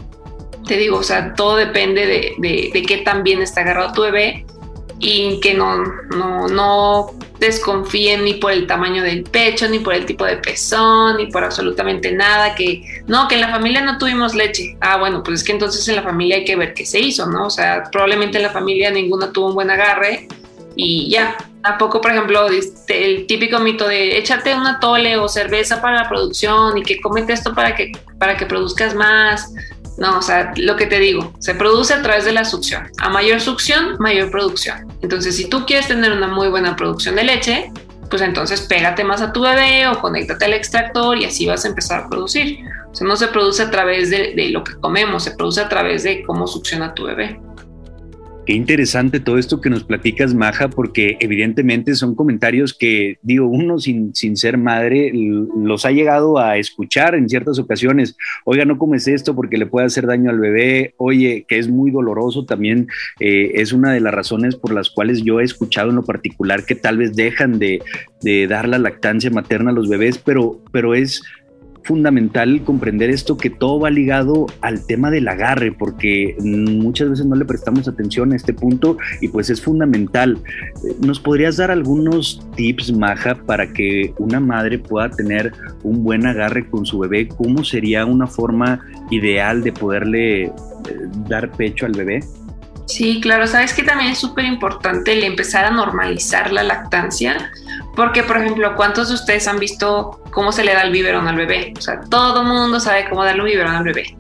te 0.66 0.78
digo, 0.78 0.98
o 0.98 1.04
sea, 1.04 1.34
todo 1.34 1.56
depende 1.58 2.06
de, 2.06 2.72
de, 2.72 2.82
qué 2.84 2.98
tan 3.00 3.24
bien 3.24 3.42
está 3.42 3.62
agarrado 3.62 3.94
tu 3.94 4.02
bebé 4.02 4.46
y 5.00 5.40
que 5.40 5.54
no, 5.54 5.84
no, 6.16 6.48
no 6.48 7.12
desconfíen 7.40 8.24
ni 8.24 8.36
por 8.36 8.52
el 8.52 8.66
tamaño 8.66 9.04
del 9.04 9.24
pecho, 9.24 9.70
ni 9.70 9.80
por 9.80 9.94
el 9.94 10.06
tipo 10.06 10.26
de 10.26 10.38
pezón, 10.38 11.18
ni 11.18 11.28
por 11.28 11.44
absolutamente 11.44 12.12
nada, 12.12 12.56
que 12.56 12.82
no, 13.06 13.28
que 13.28 13.36
en 13.36 13.42
la 13.42 13.50
familia 13.50 13.82
no 13.82 13.98
tuvimos 13.98 14.34
leche. 14.34 14.76
Ah, 14.82 14.98
bueno, 14.98 15.22
pues 15.24 15.42
es 15.42 15.46
que 15.46 15.52
entonces 15.52 15.88
en 15.88 15.96
la 15.96 16.04
familia 16.04 16.38
hay 16.38 16.46
que 16.46 16.56
ver 16.56 16.74
qué 16.74 16.86
se 16.86 17.00
hizo, 17.00 17.28
¿no? 17.28 17.48
O 17.48 17.50
sea, 17.50 17.84
probablemente 17.92 18.38
en 18.38 18.44
la 18.44 18.50
familia 18.50 18.90
ninguna 18.90 19.32
tuvo 19.32 19.48
un 19.48 19.56
buen 19.56 19.70
agarre 19.70 20.28
y 20.76 21.10
ya. 21.10 21.36
Tampoco, 21.62 22.00
por 22.00 22.12
ejemplo, 22.12 22.48
este, 22.48 23.06
el 23.06 23.28
típico 23.28 23.60
mito 23.60 23.88
de 23.88 24.18
échate 24.18 24.56
una 24.56 24.80
tole 24.80 25.18
o 25.18 25.28
cerveza 25.28 25.82
para 25.82 26.04
la 26.04 26.08
producción 26.08 26.78
y 26.78 26.84
que 26.84 27.02
comete 27.02 27.34
esto 27.34 27.54
para 27.54 27.76
que, 27.76 27.92
para 28.18 28.38
que 28.38 28.46
produzcas 28.46 28.96
más. 28.96 29.54
No, 29.98 30.20
o 30.20 30.22
sea, 30.22 30.54
lo 30.58 30.76
que 30.76 30.86
te 30.86 31.00
digo, 31.00 31.34
se 31.40 31.56
produce 31.56 31.94
a 31.94 32.02
través 32.02 32.26
de 32.26 32.32
la 32.32 32.46
succión. 32.46 32.90
A 33.00 33.10
mayor 33.10 33.42
succión, 33.42 33.98
mayor 34.00 34.30
producción. 34.30 34.88
Entonces, 35.02 35.36
si 35.36 35.50
tú 35.50 35.66
quieres 35.66 35.88
tener 35.88 36.12
una 36.12 36.28
muy 36.28 36.50
buena 36.50 36.76
producción 36.76 37.16
de 37.16 37.24
leche, 37.24 37.72
pues 38.10 38.22
entonces 38.22 38.62
pégate 38.62 39.04
más 39.04 39.22
a 39.22 39.34
tu 39.34 39.42
bebé 39.42 39.88
o 39.88 40.00
conéctate 40.00 40.46
al 40.46 40.54
extractor 40.54 41.18
y 41.18 41.26
así 41.26 41.46
vas 41.46 41.66
a 41.66 41.70
empezar 41.70 42.02
a 42.02 42.10
producir. 42.10 42.60
O 42.92 42.96
sea, 42.96 43.08
no 43.08 43.18
se 43.18 43.28
produce 43.28 43.64
a 43.64 43.72
través 43.72 44.10
de, 44.10 44.34
de 44.36 44.50
lo 44.50 44.64
que 44.64 44.76
comemos, 44.76 45.24
se 45.24 45.32
produce 45.32 45.62
a 45.62 45.70
través 45.70 46.04
de 46.04 46.24
cómo 46.24 46.48
succiona 46.48 46.94
tu 46.94 47.06
bebé. 47.06 47.40
Qué 48.48 48.54
interesante 48.54 49.20
todo 49.20 49.38
esto 49.38 49.60
que 49.60 49.70
nos 49.70 49.84
platicas, 49.84 50.34
Maja, 50.34 50.70
porque 50.70 51.18
evidentemente 51.20 51.96
son 51.96 52.16
comentarios 52.16 52.74
que, 52.74 53.18
digo, 53.22 53.46
uno 53.46 53.78
sin, 53.78 54.16
sin 54.16 54.38
ser 54.38 54.58
madre 54.58 55.12
los 55.14 55.84
ha 55.84 55.92
llegado 55.92 56.40
a 56.40 56.56
escuchar 56.58 57.14
en 57.16 57.28
ciertas 57.28 57.60
ocasiones. 57.60 58.16
Oiga, 58.46 58.64
no 58.64 58.78
comes 58.78 59.10
esto 59.10 59.36
porque 59.36 59.58
le 59.58 59.66
puede 59.66 59.88
hacer 59.88 60.08
daño 60.08 60.30
al 60.30 60.40
bebé. 60.40 60.94
Oye, 60.96 61.44
que 61.46 61.60
es 61.60 61.68
muy 61.68 61.92
doloroso 61.92 62.46
también. 62.46 62.88
Eh, 63.20 63.52
es 63.56 63.74
una 63.74 63.92
de 63.92 64.00
las 64.00 64.14
razones 64.14 64.56
por 64.56 64.72
las 64.72 64.92
cuales 64.92 65.24
yo 65.24 65.42
he 65.42 65.44
escuchado 65.44 65.90
en 65.90 65.98
lo 65.98 66.06
particular 66.06 66.64
que 66.64 66.76
tal 66.76 67.00
vez 67.00 67.18
dejan 67.18 67.60
de, 67.60 67.82
de 68.22 68.48
dar 68.48 68.70
la 68.70 68.80
lactancia 68.80 69.30
materna 69.30 69.72
a 69.72 69.74
los 69.74 69.90
bebés, 69.90 70.20
pero, 70.20 70.62
pero 70.72 70.96
es 70.96 71.22
fundamental 71.88 72.62
comprender 72.66 73.10
esto 73.10 73.38
que 73.38 73.50
todo 73.50 73.80
va 73.80 73.90
ligado 73.90 74.46
al 74.60 74.86
tema 74.86 75.10
del 75.10 75.28
agarre, 75.30 75.72
porque 75.72 76.36
muchas 76.40 77.10
veces 77.10 77.26
no 77.26 77.36
le 77.36 77.46
prestamos 77.46 77.88
atención 77.88 78.34
a 78.34 78.36
este 78.36 78.54
punto 78.54 78.98
y 79.22 79.30
pues 79.30 79.50
es 79.50 79.62
fundamental. 79.62 80.38
¿Nos 81.00 81.22
podrías 81.22 81.56
dar 81.56 81.72
algunos 81.72 82.46
tips, 82.58 82.92
Maja, 82.92 83.36
para 83.36 83.72
que 83.72 84.14
una 84.20 84.42
madre 84.42 84.80
pueda 84.80 85.10
tener 85.10 85.54
un 85.84 86.04
buen 86.04 86.28
agarre 86.28 86.70
con 86.70 86.86
su 86.86 87.00
bebé? 87.00 87.30
¿Cómo 87.30 87.64
sería 87.64 88.06
una 88.06 88.28
forma 88.28 88.82
ideal 89.10 89.64
de 89.64 89.72
poderle 89.72 90.44
eh, 90.44 90.52
dar 91.30 91.52
pecho 91.54 91.86
al 91.86 91.94
bebé? 91.94 92.20
Sí, 92.86 93.20
claro, 93.22 93.48
sabes 93.48 93.74
que 93.74 93.84
también 93.84 94.12
es 94.12 94.18
súper 94.18 94.46
importante 94.46 95.14
el 95.14 95.24
empezar 95.24 95.66
a 95.66 95.72
normalizar 95.72 96.52
la 96.52 96.64
lactancia, 96.64 97.52
porque 97.98 98.22
por 98.22 98.38
ejemplo, 98.38 98.76
¿cuántos 98.76 99.10
de 99.10 99.16
ustedes 99.16 99.48
han 99.48 99.58
visto 99.58 100.22
cómo 100.32 100.52
se 100.52 100.64
le 100.64 100.74
da 100.74 100.84
el 100.84 100.92
biberón 100.92 101.28
al 101.28 101.36
bebé? 101.36 101.74
O 101.76 101.82
sea, 101.82 102.00
todo 102.12 102.44
mundo 102.44 102.80
sabe 102.80 103.10
cómo 103.10 103.26
darle 103.26 103.42
un 103.42 103.48
biberón 103.48 103.74
al 103.74 103.84
bebé. 103.84 104.16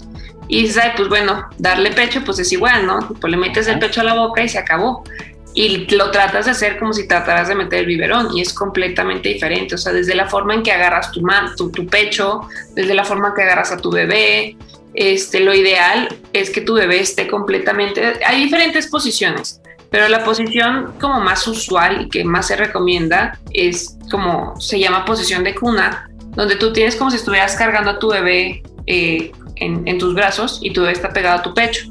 Y 0.47 0.67
sabe, 0.67 0.93
pues 0.97 1.09
bueno, 1.09 1.47
darle 1.59 1.91
pecho 1.91 2.23
pues 2.25 2.39
es 2.39 2.51
igual, 2.51 2.87
¿no? 2.87 3.07
Pues 3.21 3.29
le 3.29 3.37
metes 3.37 3.67
el 3.67 3.77
pecho 3.77 4.01
a 4.01 4.03
la 4.03 4.15
boca 4.15 4.41
y 4.41 4.49
se 4.49 4.57
acabó. 4.57 5.03
y 5.53 5.85
lo 5.95 6.09
tratas 6.09 6.45
de 6.45 6.51
hacer 6.51 6.79
como 6.79 6.91
si 6.91 7.07
trataras 7.07 7.49
de 7.49 7.55
meter 7.55 7.81
el 7.81 7.85
biberón 7.85 8.35
y 8.35 8.41
es 8.41 8.51
completamente 8.51 9.29
diferente, 9.29 9.75
o 9.75 9.77
sea, 9.77 9.93
desde 9.93 10.15
la 10.15 10.27
forma 10.27 10.55
en 10.55 10.63
que 10.63 10.71
agarras 10.71 11.11
tu, 11.11 11.21
tu, 11.55 11.71
tu 11.71 11.85
pecho, 11.85 12.41
desde 12.73 12.95
la 12.95 13.03
forma 13.03 13.29
en 13.29 13.33
que 13.35 13.43
agarras 13.43 13.71
a 13.71 13.77
tu 13.77 13.91
bebé, 13.91 14.55
este, 14.95 15.39
lo 15.39 15.53
ideal 15.53 16.09
es 16.33 16.49
que 16.49 16.61
tu 16.61 16.73
bebé 16.73 16.99
esté 16.99 17.27
completamente, 17.27 18.19
hay 18.25 18.43
diferentes 18.43 18.87
posiciones, 18.87 19.61
pero 19.89 20.07
la 20.09 20.23
posición 20.23 20.93
como 20.99 21.19
más 21.19 21.47
usual 21.47 22.01
y 22.01 22.09
que 22.09 22.23
más 22.23 22.47
se 22.47 22.55
recomienda 22.55 23.39
es 23.51 23.97
como 24.11 24.59
se 24.59 24.79
llama 24.79 25.05
posición 25.05 25.43
de 25.43 25.55
cuna, 25.55 26.09
donde 26.31 26.55
tú 26.55 26.73
tienes 26.73 26.95
como 26.95 27.09
si 27.11 27.17
estuvieras 27.17 27.55
cargando 27.55 27.91
a 27.91 27.99
tu 27.99 28.09
bebé 28.09 28.63
eh, 28.85 29.31
en, 29.55 29.87
en 29.87 29.97
tus 29.97 30.13
brazos 30.13 30.59
y 30.61 30.71
tu 30.71 30.81
bebé 30.81 30.93
está 30.93 31.09
pegado 31.09 31.39
a 31.39 31.41
tu 31.41 31.53
pecho. 31.53 31.89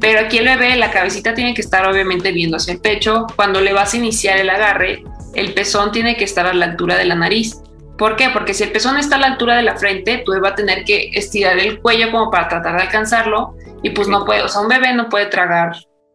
Pero 0.00 0.20
aquí 0.20 0.38
el 0.38 0.46
bebé, 0.46 0.74
la 0.76 0.90
cabecita 0.90 1.34
tiene 1.34 1.54
que 1.54 1.60
estar 1.60 1.86
obviamente 1.86 2.32
viendo 2.32 2.56
hacia 2.56 2.74
el 2.74 2.80
pecho. 2.80 3.26
Cuando 3.36 3.60
le 3.60 3.72
vas 3.72 3.94
a 3.94 3.96
iniciar 3.96 4.38
el 4.38 4.50
agarre, 4.50 5.04
el 5.34 5.54
pezón 5.54 5.92
tiene 5.92 6.16
que 6.16 6.24
estar 6.24 6.46
a 6.46 6.54
la 6.54 6.66
altura 6.66 6.96
de 6.96 7.04
la 7.04 7.14
nariz. 7.14 7.60
¿Por 7.96 8.16
qué? 8.16 8.30
Porque 8.30 8.52
si 8.52 8.64
el 8.64 8.72
pezón 8.72 8.96
está 8.96 9.16
a 9.16 9.20
la 9.20 9.26
altura 9.28 9.56
de 9.56 9.62
la 9.62 9.76
frente, 9.76 10.22
tú 10.24 10.32
va 10.42 10.50
a 10.50 10.54
tener 10.56 10.84
que 10.84 11.10
estirar 11.14 11.58
el 11.58 11.80
cuello 11.80 12.10
como 12.10 12.30
para 12.30 12.48
tratar 12.48 12.76
de 12.76 12.82
alcanzarlo 12.82 13.54
y 13.82 13.90
pues 13.90 14.08
no 14.08 14.24
puede, 14.24 14.42
o 14.42 14.48
sea, 14.48 14.62
un 14.62 14.68
bebé 14.68 14.92
no 14.92 15.08
puede 15.08 15.26
tragar 15.26 15.72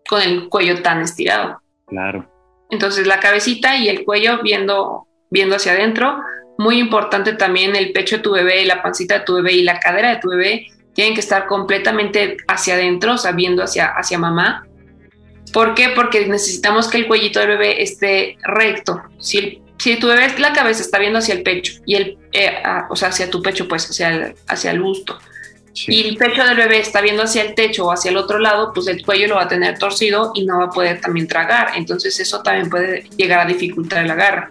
con 0.08 0.22
el 0.22 0.50
cuello 0.50 0.82
tan 0.82 1.02
estirado. 1.02 1.62
Claro. 1.88 2.30
Entonces 2.70 3.08
la 3.08 3.20
cabecita 3.20 3.78
y 3.78 3.90
el 3.90 4.04
cuello 4.04 4.42
viendo, 4.42 5.08
viendo 5.30 5.56
hacia 5.56 5.74
adentro. 5.74 6.20
Muy 6.58 6.80
importante 6.80 7.34
también 7.34 7.76
el 7.76 7.92
pecho 7.92 8.18
de 8.18 8.24
tu 8.24 8.32
bebé, 8.32 8.66
la 8.66 8.82
pancita 8.82 9.20
de 9.20 9.26
tu 9.26 9.36
bebé 9.36 9.54
y 9.54 9.64
la 9.64 9.80
cadera 9.80 10.10
de 10.10 10.18
tu 10.18 10.30
bebé 10.30 10.68
tienen 10.94 11.14
que 11.14 11.20
estar 11.20 11.46
completamente 11.46 12.38
hacia 12.48 12.74
adentro, 12.74 13.14
o 13.14 13.18
sea, 13.20 13.32
viendo 13.32 13.62
hacia, 13.62 13.86
hacia 13.86 14.18
mamá. 14.18 14.66
¿Por 15.54 15.76
qué? 15.76 15.90
Porque 15.90 16.28
necesitamos 16.28 16.88
que 16.88 16.98
el 16.98 17.08
cuellito 17.08 17.40
del 17.40 17.50
bebé 17.50 17.84
esté 17.84 18.38
recto. 18.44 19.04
Si, 19.20 19.62
si 19.78 20.00
tu 20.00 20.08
bebé, 20.08 20.28
la 20.40 20.54
cabeza 20.54 20.82
está 20.82 20.98
viendo 20.98 21.20
hacia 21.20 21.36
el 21.36 21.44
pecho, 21.44 21.74
y 21.86 21.96
el, 21.96 22.18
eh, 22.32 22.52
ah, 22.66 22.88
o 22.90 22.96
sea, 22.96 23.10
hacia 23.10 23.30
tu 23.30 23.44
pecho, 23.44 23.68
pues, 23.68 23.88
hacia 23.88 24.10
el, 24.10 24.36
hacia 24.48 24.72
el 24.72 24.82
busto, 24.82 25.20
y 25.86 26.08
el 26.08 26.18
pecho 26.18 26.44
del 26.44 26.58
bebé 26.58 26.80
está 26.80 27.02
viendo 27.02 27.24
hacia 27.24 27.44
el 27.44 27.54
techo 27.54 27.86
o 27.86 27.92
hacia 27.92 28.10
el 28.10 28.18
otro 28.18 28.40
lado, 28.40 28.72
pues 28.74 28.88
el 28.88 29.06
cuello 29.06 29.28
lo 29.28 29.36
va 29.36 29.44
a 29.44 29.48
tener 29.48 29.78
torcido 29.78 30.32
y 30.34 30.46
no 30.46 30.60
va 30.60 30.66
a 30.66 30.70
poder 30.70 31.02
también 31.02 31.28
tragar. 31.28 31.72
Entonces 31.76 32.20
eso 32.20 32.42
también 32.42 32.70
puede 32.70 33.04
llegar 33.16 33.42
a 33.42 33.46
dificultar 33.46 34.04
el 34.04 34.12
agarre. 34.12 34.48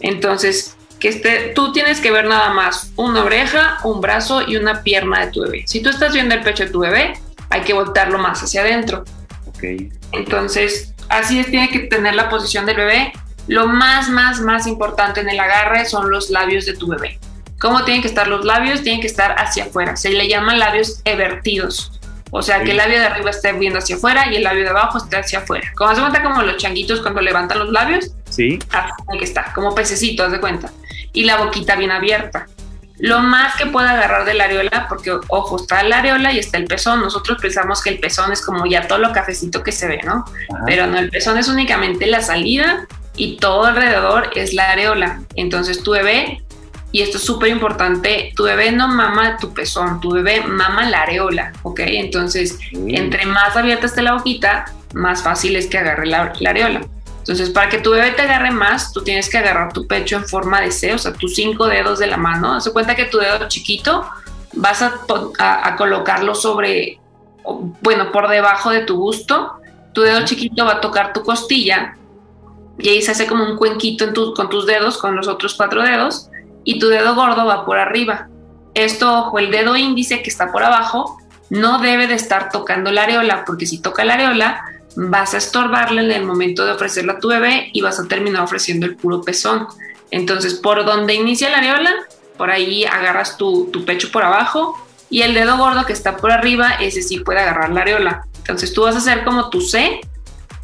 Entonces, 0.00 0.76
que 0.98 1.08
esté, 1.08 1.52
tú 1.54 1.72
tienes 1.72 2.00
que 2.00 2.10
ver 2.10 2.26
nada 2.26 2.50
más 2.50 2.92
una 2.96 3.24
oreja, 3.24 3.78
un 3.84 4.00
brazo 4.00 4.42
y 4.46 4.56
una 4.56 4.82
pierna 4.82 5.24
de 5.24 5.32
tu 5.32 5.42
bebé. 5.42 5.64
Si 5.66 5.80
tú 5.80 5.90
estás 5.90 6.12
viendo 6.12 6.34
el 6.34 6.42
pecho 6.42 6.64
de 6.64 6.70
tu 6.70 6.80
bebé, 6.80 7.14
hay 7.50 7.62
que 7.62 7.72
voltearlo 7.72 8.18
más 8.18 8.42
hacia 8.42 8.62
adentro. 8.62 9.04
Ok. 9.46 9.64
Entonces, 10.12 10.94
así 11.08 11.38
es, 11.38 11.46
tiene 11.46 11.70
que 11.70 11.80
tener 11.80 12.14
la 12.14 12.28
posición 12.28 12.66
del 12.66 12.76
bebé. 12.76 13.12
Lo 13.46 13.66
más, 13.66 14.10
más, 14.10 14.40
más 14.40 14.66
importante 14.66 15.20
en 15.20 15.30
el 15.30 15.40
agarre 15.40 15.86
son 15.86 16.10
los 16.10 16.30
labios 16.30 16.66
de 16.66 16.74
tu 16.74 16.88
bebé. 16.88 17.18
¿Cómo 17.58 17.84
tienen 17.84 18.02
que 18.02 18.08
estar 18.08 18.28
los 18.28 18.44
labios? 18.44 18.82
Tienen 18.82 19.00
que 19.00 19.06
estar 19.06 19.34
hacia 19.38 19.64
afuera. 19.64 19.96
Se 19.96 20.10
le 20.10 20.28
llaman 20.28 20.58
labios 20.58 21.00
evertidos. 21.04 21.92
O 22.30 22.42
sea, 22.42 22.62
que 22.62 22.72
el 22.72 22.76
labio 22.76 22.98
de 22.98 23.06
arriba 23.06 23.30
esté 23.30 23.52
viendo 23.52 23.78
hacia 23.78 23.96
afuera 23.96 24.30
y 24.30 24.36
el 24.36 24.44
labio 24.44 24.64
de 24.64 24.70
abajo 24.70 24.98
esté 24.98 25.16
hacia 25.16 25.40
afuera. 25.40 25.72
Como 25.74 25.94
se 25.94 26.00
cuenta 26.00 26.22
como 26.22 26.42
los 26.42 26.58
changuitos 26.58 27.00
cuando 27.00 27.20
levantan 27.20 27.58
los 27.58 27.70
labios. 27.70 28.10
Sí. 28.28 28.58
Así 28.70 29.18
que 29.18 29.24
está, 29.24 29.52
como 29.54 29.74
pececito, 29.74 30.24
haz 30.24 30.32
de 30.32 30.40
cuenta 30.40 30.70
y 31.12 31.24
la 31.24 31.36
boquita 31.36 31.76
bien 31.76 31.90
abierta. 31.90 32.46
Lo 32.98 33.20
más 33.20 33.56
que 33.56 33.66
pueda 33.66 33.92
agarrar 33.92 34.24
de 34.24 34.34
la 34.34 34.44
areola, 34.44 34.86
porque 34.88 35.12
ojo, 35.28 35.56
está 35.56 35.82
la 35.84 35.98
areola 35.98 36.32
y 36.32 36.38
está 36.38 36.58
el 36.58 36.64
pezón. 36.64 37.00
Nosotros 37.00 37.38
pensamos 37.40 37.82
que 37.82 37.90
el 37.90 38.00
pezón 38.00 38.32
es 38.32 38.44
como 38.44 38.66
ya 38.66 38.88
todo 38.88 38.98
lo 38.98 39.12
cafecito 39.12 39.62
que 39.62 39.70
se 39.72 39.86
ve, 39.86 40.00
¿no? 40.04 40.24
Pero 40.66 40.86
no, 40.86 40.98
el 40.98 41.10
pezón 41.10 41.38
es 41.38 41.48
únicamente 41.48 42.06
la 42.06 42.20
salida 42.20 42.86
y 43.16 43.36
todo 43.36 43.64
alrededor 43.64 44.30
es 44.34 44.52
la 44.52 44.70
areola. 44.70 45.22
Entonces 45.36 45.82
tu 45.82 45.92
bebé, 45.92 46.42
y 46.90 47.02
esto 47.02 47.18
es 47.18 47.24
súper 47.24 47.50
importante, 47.50 48.32
tu 48.34 48.44
bebé 48.44 48.72
no 48.72 48.88
mama 48.88 49.36
tu 49.38 49.52
pezón, 49.52 50.00
tu 50.00 50.12
bebé 50.12 50.42
mama 50.42 50.88
la 50.88 51.02
areola, 51.02 51.52
¿ok? 51.62 51.80
Entonces, 51.84 52.58
entre 52.72 53.26
más 53.26 53.56
abierta 53.56 53.86
esté 53.86 54.02
la 54.02 54.14
boquita, 54.14 54.72
más 54.94 55.22
fácil 55.22 55.56
es 55.56 55.66
que 55.66 55.78
agarre 55.78 56.06
la 56.06 56.32
areola. 56.46 56.80
Entonces, 57.18 57.50
para 57.50 57.68
que 57.68 57.78
tu 57.78 57.90
bebé 57.90 58.12
te 58.12 58.22
agarre 58.22 58.50
más, 58.50 58.90
tú 58.90 59.02
tienes 59.02 59.28
que 59.28 59.36
agarrar 59.36 59.70
tu 59.74 59.86
pecho 59.86 60.16
en 60.16 60.24
forma 60.26 60.62
de 60.62 60.70
C, 60.70 60.94
o 60.94 60.98
sea, 60.98 61.12
tus 61.12 61.34
cinco 61.34 61.66
dedos 61.66 61.98
de 61.98 62.06
la 62.06 62.16
mano. 62.16 62.54
Haz 62.54 62.70
cuenta 62.70 62.96
que 62.96 63.04
tu 63.04 63.18
dedo 63.18 63.48
chiquito 63.48 64.08
vas 64.54 64.80
a, 64.80 65.76
colocarlo 65.76 66.34
sobre, 66.34 66.98
bueno, 67.82 68.12
por 68.12 68.28
debajo 68.28 68.70
de 68.70 68.80
tu 68.80 68.96
busto. 68.96 69.60
Tu 69.92 70.00
dedo 70.00 70.24
chiquito 70.24 70.64
va 70.64 70.76
a 70.76 70.80
tocar 70.80 71.12
tu 71.12 71.22
costilla 71.22 71.98
y 72.78 72.88
ahí 72.88 73.02
se 73.02 73.10
hace 73.10 73.26
como 73.26 73.44
un 73.44 73.56
cuenquito 73.56 74.06
con 74.34 74.48
tus 74.48 74.66
dedos, 74.66 74.96
con 74.98 75.16
los 75.16 75.28
otros 75.28 75.54
cuatro 75.54 75.82
dedos, 75.82 76.30
y 76.64 76.78
tu 76.78 76.88
dedo 76.88 77.14
gordo 77.14 77.46
va 77.46 77.64
por 77.64 77.78
arriba. 77.78 78.28
Esto, 78.74 79.18
ojo, 79.18 79.38
el 79.38 79.50
dedo 79.50 79.76
índice 79.76 80.22
que 80.22 80.30
está 80.30 80.52
por 80.52 80.62
abajo 80.62 81.18
no 81.50 81.78
debe 81.78 82.06
de 82.06 82.14
estar 82.14 82.50
tocando 82.50 82.92
la 82.92 83.04
areola, 83.04 83.44
porque 83.44 83.66
si 83.66 83.80
toca 83.80 84.04
la 84.04 84.14
areola, 84.14 84.64
vas 84.96 85.34
a 85.34 85.38
estorbarle 85.38 86.02
en 86.02 86.10
el 86.10 86.24
momento 86.24 86.64
de 86.64 86.72
ofrecerla 86.72 87.14
a 87.14 87.18
tu 87.18 87.28
bebé 87.28 87.70
y 87.72 87.80
vas 87.80 87.98
a 87.98 88.06
terminar 88.06 88.42
ofreciendo 88.42 88.86
el 88.86 88.96
puro 88.96 89.22
pezón. 89.22 89.66
Entonces, 90.10 90.54
por 90.54 90.84
donde 90.84 91.14
inicia 91.14 91.50
la 91.50 91.58
areola, 91.58 91.92
por 92.36 92.50
ahí 92.50 92.84
agarras 92.84 93.36
tu, 93.36 93.70
pecho 93.86 94.10
por 94.10 94.24
abajo 94.24 94.78
y 95.10 95.22
el 95.22 95.34
dedo 95.34 95.56
gordo 95.56 95.86
que 95.86 95.92
está 95.92 96.16
por 96.16 96.32
arriba, 96.32 96.74
ese 96.80 97.02
sí 97.02 97.20
puede 97.20 97.40
agarrar 97.40 97.70
la 97.70 97.82
areola. 97.82 98.26
Entonces, 98.38 98.72
tú 98.72 98.82
vas 98.82 98.94
a 98.94 98.98
hacer 98.98 99.24
como 99.24 99.50
tu 99.50 99.60
C, 99.60 100.00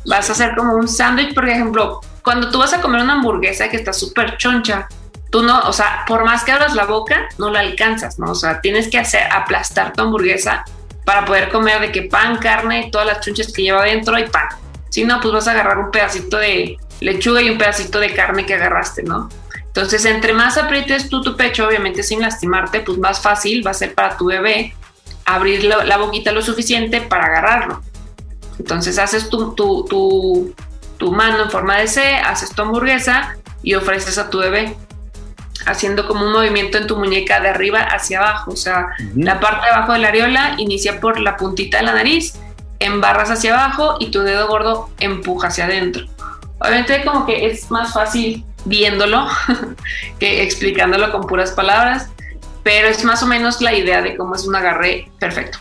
vas 0.07 0.29
a 0.29 0.33
hacer 0.33 0.55
como 0.57 0.75
un 0.75 0.89
sándwich, 0.89 1.35
por 1.35 1.49
ejemplo, 1.49 2.01
cuando 2.23 2.51
tú 2.51 2.59
vas 2.59 2.73
a 2.73 2.81
comer 2.81 3.03
una 3.03 3.15
hamburguesa 3.15 3.69
que 3.69 3.77
está 3.77 3.93
súper 3.93 4.37
choncha, 4.37 4.89
tú 5.35 5.43
no, 5.43 5.63
o 5.63 5.73
sea, 5.73 6.05
por 6.07 6.25
más 6.25 6.45
que 6.45 6.53
abras 6.53 6.77
la 6.77 6.85
boca, 6.85 7.29
no 7.39 7.51
la 7.51 7.59
alcanzas, 7.59 8.21
¿no? 8.21 8.31
O 8.31 8.35
sea, 8.37 8.61
tienes 8.61 8.87
que 8.87 8.99
hacer 8.99 9.23
aplastar 9.33 9.93
tu 9.93 10.03
hamburguesa 10.03 10.65
para 11.05 11.25
poder 11.25 11.49
comer 11.49 11.81
de 11.81 11.91
que 11.91 12.03
pan, 12.03 12.37
carne, 12.37 12.89
todas 12.93 13.05
las 13.05 13.19
chunches 13.19 13.53
que 13.53 13.63
lleva 13.63 13.83
dentro 13.83 14.17
y 14.17 14.29
pan. 14.29 14.47
Si 14.91 15.05
no, 15.05 15.21
pues 15.21 15.35
vas 15.35 15.49
a 15.49 15.51
agarrar 15.51 15.79
un 15.79 15.91
pedacito 15.91 16.37
de 16.37 16.79
lechuga 17.01 17.43
y 17.43 17.51
un 17.51 17.59
pedacito 17.59 17.99
de 17.99 18.15
carne 18.15 18.47
que 18.47 18.55
agarraste, 18.55 19.03
¿no? 19.03 19.29
Entonces, 19.67 20.05
entre 20.05 20.35
más 20.35 20.57
aprietes 20.57 21.09
tú 21.09 21.21
tu 21.21 21.37
pecho, 21.37 21.67
obviamente 21.67 22.05
sin 22.05 22.21
lastimarte, 22.21 22.79
pues 22.79 22.99
más 22.99 23.21
fácil 23.21 23.67
va 23.67 23.73
a 23.73 23.75
ser 23.75 23.93
para 23.93 24.17
tu 24.17 24.27
bebé 24.27 24.77
abrir 25.25 25.65
la, 25.65 25.97
boquita 25.97 26.31
lo 26.31 26.43
suficiente 26.43 27.01
para 27.01 27.25
agarrarlo. 27.25 27.83
Entonces, 28.61 29.01
haces 29.01 29.29
tu, 29.31 29.53
tu, 29.57 29.85
tu, 29.87 30.55
tu 30.97 31.11
mano 31.11 31.43
en 31.43 31.51
forma 31.51 31.79
de 31.79 31.89
C, 31.89 32.19
haces 32.19 32.51
tu 32.51 32.63
hamburguesa 32.63 33.37
y 33.65 33.75
ofreces 33.75 34.17
a 34.19 34.31
tu 34.31 34.39
bebé 34.39 34.77
haciendo 35.67 36.07
como 36.07 36.27
un 36.27 36.33
movimiento 36.33 36.79
en 36.79 36.87
tu 36.87 36.97
muñeca 36.97 37.41
de 37.41 37.49
arriba 37.49 37.81
hacia 37.81 38.19
abajo. 38.19 38.53
O 38.53 38.57
sea, 38.57 38.89
la 39.17 39.41
parte 39.41 39.67
de 39.67 39.73
abajo 39.73 39.93
de 39.93 39.99
la 40.01 40.09
areola 40.09 40.55
inicia 40.59 41.01
por 41.01 41.21
la 41.21 41.37
puntita 41.37 41.79
de 41.79 41.85
la 41.85 41.95
nariz, 41.95 42.35
embarras 42.79 43.31
hacia 43.31 43.55
abajo 43.55 43.97
y 44.01 44.11
tu 44.11 44.21
dedo 44.21 44.49
gordo 44.49 44.91
empuja 45.01 45.49
hacia 45.49 45.65
adentro. 45.65 46.07
Obviamente 46.59 47.05
como 47.05 47.27
que 47.27 47.47
es 47.47 47.71
más 47.71 47.93
fácil 47.93 48.45
viéndolo 48.65 49.27
que 50.19 50.43
explicándolo 50.43 51.13
con 51.13 51.27
puras 51.27 51.53
palabras, 51.53 52.11
pero 52.63 52.89
es 52.89 53.05
más 53.05 53.23
o 53.23 53.27
menos 53.27 53.61
la 53.61 53.75
idea 53.75 54.03
de 54.03 54.17
cómo 54.17 54.35
es 54.35 54.47
un 54.47 54.57
agarre 54.57 55.09
perfecto. 55.19 55.59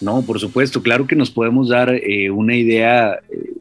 No, 0.00 0.22
por 0.22 0.38
supuesto, 0.38 0.82
claro 0.82 1.06
que 1.06 1.16
nos 1.16 1.30
podemos 1.30 1.68
dar 1.68 1.90
eh, 1.90 2.30
una 2.30 2.54
idea 2.54 3.18
eh, 3.30 3.52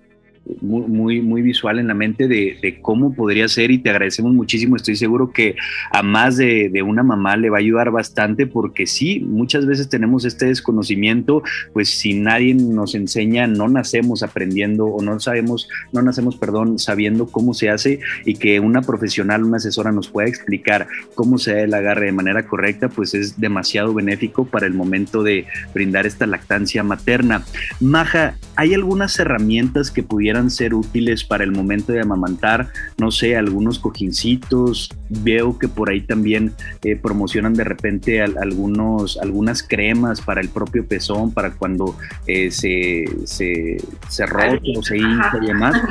muy, 0.62 1.22
muy, 1.22 1.42
visual 1.42 1.80
en 1.80 1.88
la 1.88 1.94
mente 1.94 2.28
de, 2.28 2.80
cómo 2.82 3.14
podría 3.14 3.48
ser 3.48 3.72
y 3.72 3.80
te 3.80 3.90
agradecemos 3.90 4.34
muchísimo. 4.34 4.76
Estoy 4.76 4.96
seguro 4.96 5.32
que 5.32 5.56
a 5.92 6.04
más 6.04 6.38
de, 6.38 6.72
una 6.86 7.04
mamá 7.04 7.38
le 7.38 7.50
va 7.50 7.58
a 7.58 7.60
ayudar 7.60 7.92
bastante 7.92 8.48
porque 8.48 8.86
sí, 8.88 9.20
muchas 9.20 9.66
veces 9.66 9.90
tenemos 9.90 10.26
este 10.26 10.46
desconocimiento, 10.46 11.44
pues 11.74 11.90
si 11.90 12.14
nadie 12.14 12.54
nos 12.54 12.96
enseña, 12.96 13.48
no 13.48 13.68
nacemos 13.68 14.24
aprendiendo 14.24 14.86
o 14.86 15.02
no 15.02 15.20
sabemos, 15.20 15.70
no 15.92 16.02
nacemos, 16.02 16.38
perdón, 16.38 16.80
sabiendo 16.80 17.28
cómo 17.28 17.54
se 17.54 17.70
hace 17.70 18.00
y 18.26 18.36
que 18.36 18.60
una 18.60 18.82
profesional, 18.82 19.44
una 19.44 19.58
asesora 19.58 19.92
nos 19.92 20.08
pueda 20.08 20.30
explicar 20.30 20.88
cómo 21.16 21.38
se 21.38 21.54
da 21.54 21.62
el 21.62 21.74
agarre 21.74 22.08
de 22.08 22.12
manera 22.12 22.48
correcta, 22.48 22.90
pues 22.90 23.14
es 23.14 23.40
demasiado 23.40 23.94
benéfico 23.94 24.46
para 24.46 24.68
el 24.68 24.74
momento 24.74 25.24
de 25.24 25.46
brindar 25.74 26.06
esta 26.06 26.26
lactancia 26.26 26.84
materna. 26.84 27.44
Maja, 27.80 28.38
¿hay 28.56 28.74
algunas 28.74 29.20
herramientas 29.20 29.92
que 29.92 30.04
pudieran 30.04 30.37
ser 30.50 30.74
útiles 30.74 31.24
para 31.24 31.44
el 31.44 31.52
momento 31.52 31.92
de 31.92 32.02
amamantar, 32.02 32.70
no 32.98 33.12
sé, 33.12 33.36
algunos 33.36 33.80
cojincitos, 33.80 34.90
veo 35.10 35.58
que 35.58 35.68
por 35.68 35.90
ahí 35.90 36.02
también 36.02 36.54
eh, 36.84 36.96
promocionan 36.96 37.54
de 37.54 37.64
repente 37.64 38.22
algunos, 38.22 39.18
algunas 39.18 39.64
cremas 39.64 40.22
para 40.22 40.42
el 40.42 40.50
propio 40.50 40.88
pezón, 40.88 41.34
para 41.34 41.52
cuando 41.52 41.98
eh, 42.28 42.52
se, 42.52 43.06
se, 43.26 43.78
se 44.08 44.26
rota 44.26 44.60
o 44.78 44.84
se 44.84 44.98
hincha 44.98 45.34
y 45.42 45.46
demás. 45.48 45.82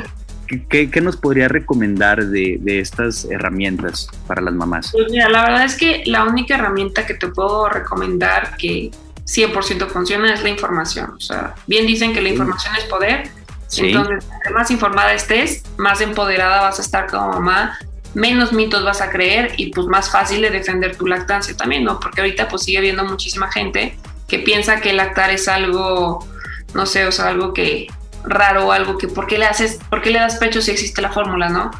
¿Qué, 0.69 0.89
¿Qué, 0.89 1.01
nos 1.01 1.17
podría 1.17 1.49
recomendar 1.49 2.25
de, 2.25 2.57
de, 2.61 2.79
estas 2.79 3.25
herramientas 3.25 4.07
para 4.27 4.41
las 4.41 4.53
mamás? 4.53 4.91
Pues 4.93 5.11
mira, 5.11 5.27
la 5.27 5.41
verdad 5.41 5.65
es 5.65 5.75
que 5.75 6.03
la 6.05 6.23
única 6.23 6.55
herramienta 6.55 7.05
que 7.05 7.15
te 7.15 7.27
puedo 7.27 7.67
recomendar 7.67 8.55
que 8.55 8.91
100% 9.27 9.87
funciona 9.87 10.33
es 10.33 10.41
la 10.43 10.49
información. 10.49 11.11
O 11.11 11.19
sea, 11.19 11.55
bien 11.67 11.85
dicen 11.85 12.13
que 12.13 12.21
la 12.21 12.29
información 12.29 12.73
es 12.77 12.85
poder 12.85 13.29
Entonces, 13.75 14.25
más 14.53 14.71
informada 14.71 15.13
estés, 15.13 15.63
más 15.77 16.01
empoderada 16.01 16.61
vas 16.61 16.79
a 16.79 16.81
estar 16.81 17.07
como 17.07 17.33
mamá, 17.33 17.77
menos 18.13 18.53
mitos 18.53 18.83
vas 18.83 19.01
a 19.01 19.09
creer 19.09 19.53
y 19.57 19.71
pues 19.71 19.87
más 19.87 20.09
fácil 20.09 20.41
de 20.41 20.49
defender 20.49 20.95
tu 20.95 21.05
lactancia 21.05 21.55
también, 21.55 21.83
¿no? 21.83 21.99
Porque 21.99 22.21
ahorita 22.21 22.47
pues 22.47 22.63
sigue 22.63 22.77
habiendo 22.77 23.03
muchísima 23.03 23.51
gente 23.51 23.97
que 24.27 24.39
piensa 24.39 24.81
que 24.81 24.93
lactar 24.93 25.29
es 25.29 25.47
algo, 25.47 26.25
no 26.73 26.85
sé, 26.85 27.05
o 27.05 27.11
sea, 27.11 27.27
algo 27.27 27.53
que 27.53 27.87
raro, 28.23 28.71
algo 28.71 28.97
que, 28.97 29.07
¿por 29.07 29.27
qué 29.27 29.37
le 29.37 29.45
haces, 29.45 29.79
por 29.89 30.01
qué 30.01 30.09
le 30.09 30.19
das 30.19 30.37
pecho 30.37 30.61
si 30.61 30.71
existe 30.71 31.01
la 31.01 31.11
fórmula, 31.11 31.49
¿no? 31.49 31.71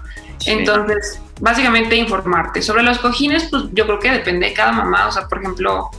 Entonces, 0.45 1.19
básicamente 1.39 1.95
informarte. 1.95 2.61
Sobre 2.61 2.83
los 2.83 2.99
cojines, 2.99 3.47
pues 3.49 3.63
yo 3.73 3.85
creo 3.85 3.99
que 3.99 4.11
depende 4.11 4.47
de 4.47 4.53
cada 4.53 4.71
mamá, 4.71 5.07
o 5.07 5.11
sea, 5.11 5.27
por 5.27 5.39
ejemplo, 5.39 5.89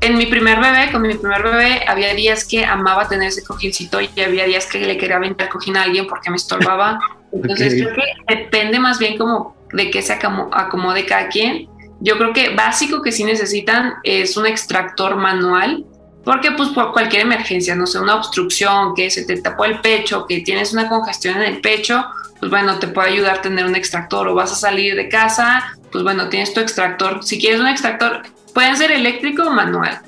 en 0.00 0.18
mi 0.18 0.26
primer 0.26 0.60
bebé, 0.60 0.92
con 0.92 1.02
mi 1.02 1.14
primer 1.14 1.42
bebé, 1.42 1.82
había 1.86 2.14
días 2.14 2.44
que 2.44 2.64
amaba 2.64 3.08
tener 3.08 3.28
ese 3.28 3.42
cojincito 3.44 4.00
y 4.00 4.08
había 4.20 4.44
días 4.44 4.66
que 4.66 4.78
le 4.80 4.96
quería 4.96 5.16
aventar 5.16 5.48
cojín 5.48 5.76
a 5.76 5.82
alguien 5.82 6.06
porque 6.06 6.30
me 6.30 6.36
estorbaba. 6.36 6.98
Entonces 7.32 7.74
creo 7.74 7.94
que 7.94 8.34
depende 8.34 8.78
más 8.78 8.98
bien 8.98 9.16
como 9.16 9.56
de 9.72 9.90
qué 9.90 10.02
se 10.02 10.12
acomode 10.12 11.06
cada 11.06 11.28
quien. 11.28 11.68
Yo 12.00 12.18
creo 12.18 12.32
que 12.32 12.54
básico 12.54 13.02
que 13.02 13.12
sí 13.12 13.24
necesitan 13.24 13.94
es 14.04 14.36
un 14.36 14.46
extractor 14.46 15.16
manual, 15.16 15.84
porque 16.24 16.50
pues 16.50 16.70
por 16.70 16.92
cualquier 16.92 17.22
emergencia, 17.22 17.74
no 17.74 17.86
sé, 17.86 17.98
una 17.98 18.16
obstrucción, 18.16 18.94
que 18.94 19.10
se 19.10 19.24
te 19.24 19.40
tapó 19.40 19.64
el 19.64 19.80
pecho, 19.80 20.26
que 20.26 20.40
tienes 20.40 20.72
una 20.72 20.88
congestión 20.88 21.36
en 21.36 21.42
el 21.42 21.60
pecho, 21.60 22.04
pues 22.38 22.50
bueno, 22.50 22.78
te 22.78 22.88
puede 22.88 23.10
ayudar 23.10 23.40
tener 23.40 23.64
un 23.64 23.74
extractor 23.74 24.28
o 24.28 24.34
vas 24.34 24.52
a 24.52 24.56
salir 24.56 24.94
de 24.94 25.08
casa, 25.08 25.72
pues 25.90 26.04
bueno, 26.04 26.28
tienes 26.28 26.52
tu 26.52 26.60
extractor. 26.60 27.24
Si 27.24 27.38
quieres 27.38 27.60
un 27.60 27.68
extractor, 27.68 28.22
Pueden 28.56 28.74
ser 28.74 28.90
eléctrico 28.90 29.42
o 29.42 29.50
manual. 29.50 30.00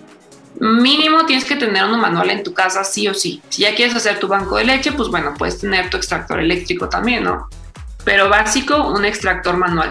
Mínimo 0.59 1.27
tienes 1.27 1.45
que 1.45 1.57
tener 1.57 1.85
uno 1.85 1.99
manual 1.99 2.31
en 2.31 2.43
tu 2.43 2.55
casa 2.55 2.83
sí 2.83 3.07
o 3.07 3.13
sí. 3.13 3.43
Si 3.51 3.61
ya 3.61 3.75
quieres 3.75 3.95
hacer 3.95 4.19
tu 4.19 4.27
banco 4.27 4.57
de 4.57 4.65
leche, 4.65 4.93
pues 4.93 5.11
bueno, 5.11 5.35
puedes 5.37 5.61
tener 5.61 5.91
tu 5.91 5.99
extractor 5.99 6.41
eléctrico 6.41 6.89
también, 6.89 7.25
¿no? 7.25 7.51
Pero 8.05 8.31
básico, 8.31 8.89
un 8.89 9.05
extractor 9.05 9.59
manual. 9.59 9.91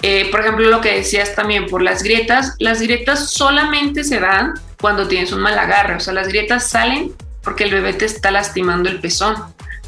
Eh, 0.00 0.30
por 0.30 0.40
ejemplo, 0.40 0.70
lo 0.70 0.80
que 0.80 0.94
decías 0.94 1.34
también 1.34 1.66
por 1.66 1.82
las 1.82 2.02
grietas, 2.02 2.54
las 2.58 2.80
grietas 2.80 3.28
solamente 3.28 4.02
se 4.02 4.18
dan 4.18 4.54
cuando 4.80 5.06
tienes 5.06 5.32
un 5.32 5.42
mal 5.42 5.58
agarre, 5.58 5.96
o 5.96 6.00
sea, 6.00 6.14
las 6.14 6.28
grietas 6.28 6.66
salen 6.66 7.12
porque 7.42 7.64
el 7.64 7.70
bebé 7.70 7.92
te 7.92 8.06
está 8.06 8.30
lastimando 8.30 8.88
el 8.88 8.98
pezón, 8.98 9.36